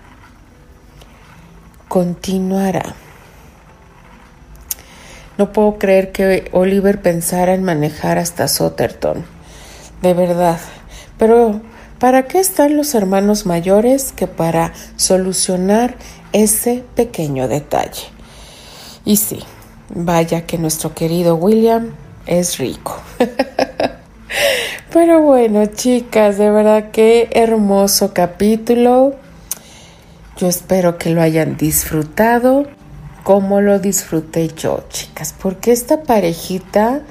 Continuará. 1.94 2.96
No 5.38 5.52
puedo 5.52 5.78
creer 5.78 6.10
que 6.10 6.48
Oliver 6.50 7.00
pensara 7.00 7.54
en 7.54 7.62
manejar 7.62 8.18
hasta 8.18 8.48
Sotterton. 8.48 9.24
De 10.02 10.12
verdad. 10.12 10.58
Pero, 11.18 11.60
¿para 12.00 12.24
qué 12.24 12.40
están 12.40 12.76
los 12.76 12.96
hermanos 12.96 13.46
mayores 13.46 14.10
que 14.10 14.26
para 14.26 14.72
solucionar 14.96 15.94
ese 16.32 16.82
pequeño 16.96 17.46
detalle? 17.46 18.08
Y 19.04 19.18
sí, 19.18 19.38
vaya 19.90 20.46
que 20.46 20.58
nuestro 20.58 20.96
querido 20.96 21.36
William 21.36 21.94
es 22.26 22.58
rico. 22.58 23.00
Pero 24.92 25.22
bueno, 25.22 25.64
chicas, 25.66 26.38
de 26.38 26.50
verdad 26.50 26.90
qué 26.90 27.28
hermoso 27.34 28.12
capítulo. 28.12 29.14
Yo 30.36 30.48
espero 30.48 30.98
que 30.98 31.10
lo 31.10 31.22
hayan 31.22 31.56
disfrutado 31.56 32.66
como 33.22 33.60
lo 33.60 33.78
disfruté 33.78 34.48
yo, 34.48 34.84
chicas, 34.90 35.34
porque 35.40 35.72
esta 35.72 36.02
parejita 36.02 37.02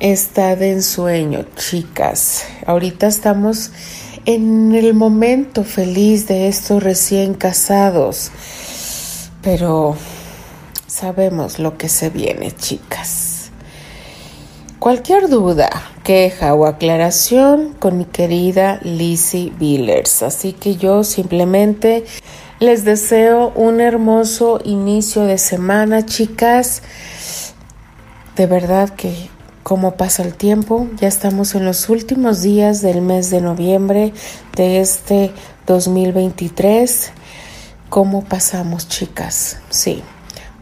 está 0.00 0.54
de 0.54 0.72
ensueño, 0.72 1.46
chicas. 1.56 2.44
Ahorita 2.66 3.06
estamos 3.06 3.70
en 4.26 4.74
el 4.74 4.94
momento 4.94 5.64
feliz 5.64 6.28
de 6.28 6.48
estos 6.48 6.82
recién 6.82 7.34
casados, 7.34 8.30
pero 9.42 9.96
sabemos 10.86 11.58
lo 11.58 11.78
que 11.78 11.88
se 11.88 12.10
viene, 12.10 12.52
chicas. 12.52 13.50
Cualquier 14.78 15.28
duda, 15.28 15.70
queja 16.02 16.54
o 16.54 16.66
aclaración 16.66 17.74
con 17.78 17.98
mi 17.98 18.04
querida 18.04 18.80
Lizzie 18.82 19.52
Billers. 19.56 20.22
Así 20.22 20.52
que 20.52 20.76
yo 20.76 21.04
simplemente 21.04 22.04
les 22.62 22.84
deseo 22.84 23.52
un 23.56 23.80
hermoso 23.80 24.60
inicio 24.64 25.24
de 25.24 25.36
semana, 25.36 26.06
chicas. 26.06 26.82
De 28.36 28.46
verdad 28.46 28.90
que 28.90 29.28
como 29.64 29.96
pasa 29.96 30.22
el 30.22 30.34
tiempo, 30.34 30.88
ya 30.96 31.08
estamos 31.08 31.56
en 31.56 31.64
los 31.64 31.88
últimos 31.88 32.40
días 32.40 32.80
del 32.80 33.00
mes 33.00 33.30
de 33.30 33.40
noviembre 33.40 34.12
de 34.54 34.80
este 34.80 35.32
2023. 35.66 37.10
¿Cómo 37.88 38.22
pasamos, 38.22 38.88
chicas? 38.88 39.58
Sí, 39.70 40.04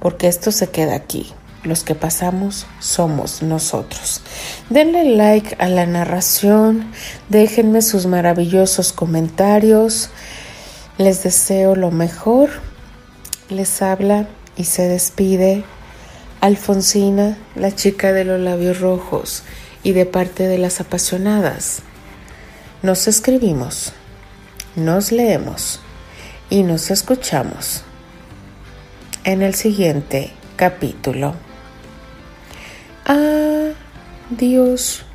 porque 0.00 0.26
esto 0.26 0.52
se 0.52 0.70
queda 0.70 0.94
aquí. 0.94 1.30
Los 1.64 1.84
que 1.84 1.94
pasamos 1.94 2.66
somos 2.78 3.42
nosotros. 3.42 4.22
Denle 4.70 5.16
like 5.16 5.54
a 5.58 5.68
la 5.68 5.84
narración, 5.84 6.90
déjenme 7.28 7.82
sus 7.82 8.06
maravillosos 8.06 8.94
comentarios. 8.94 10.08
Les 11.00 11.22
deseo 11.22 11.76
lo 11.76 11.90
mejor. 11.90 12.50
Les 13.48 13.80
habla 13.80 14.28
y 14.54 14.64
se 14.64 14.86
despide 14.86 15.64
Alfonsina, 16.42 17.38
la 17.56 17.74
chica 17.74 18.12
de 18.12 18.26
los 18.26 18.38
labios 18.38 18.80
rojos 18.80 19.42
y 19.82 19.92
de 19.92 20.04
parte 20.04 20.46
de 20.46 20.58
las 20.58 20.78
apasionadas. 20.78 21.80
Nos 22.82 23.08
escribimos, 23.08 23.94
nos 24.76 25.10
leemos 25.10 25.80
y 26.50 26.64
nos 26.64 26.90
escuchamos 26.90 27.82
en 29.24 29.40
el 29.40 29.54
siguiente 29.54 30.32
capítulo. 30.56 31.32
Adiós. 33.06 35.06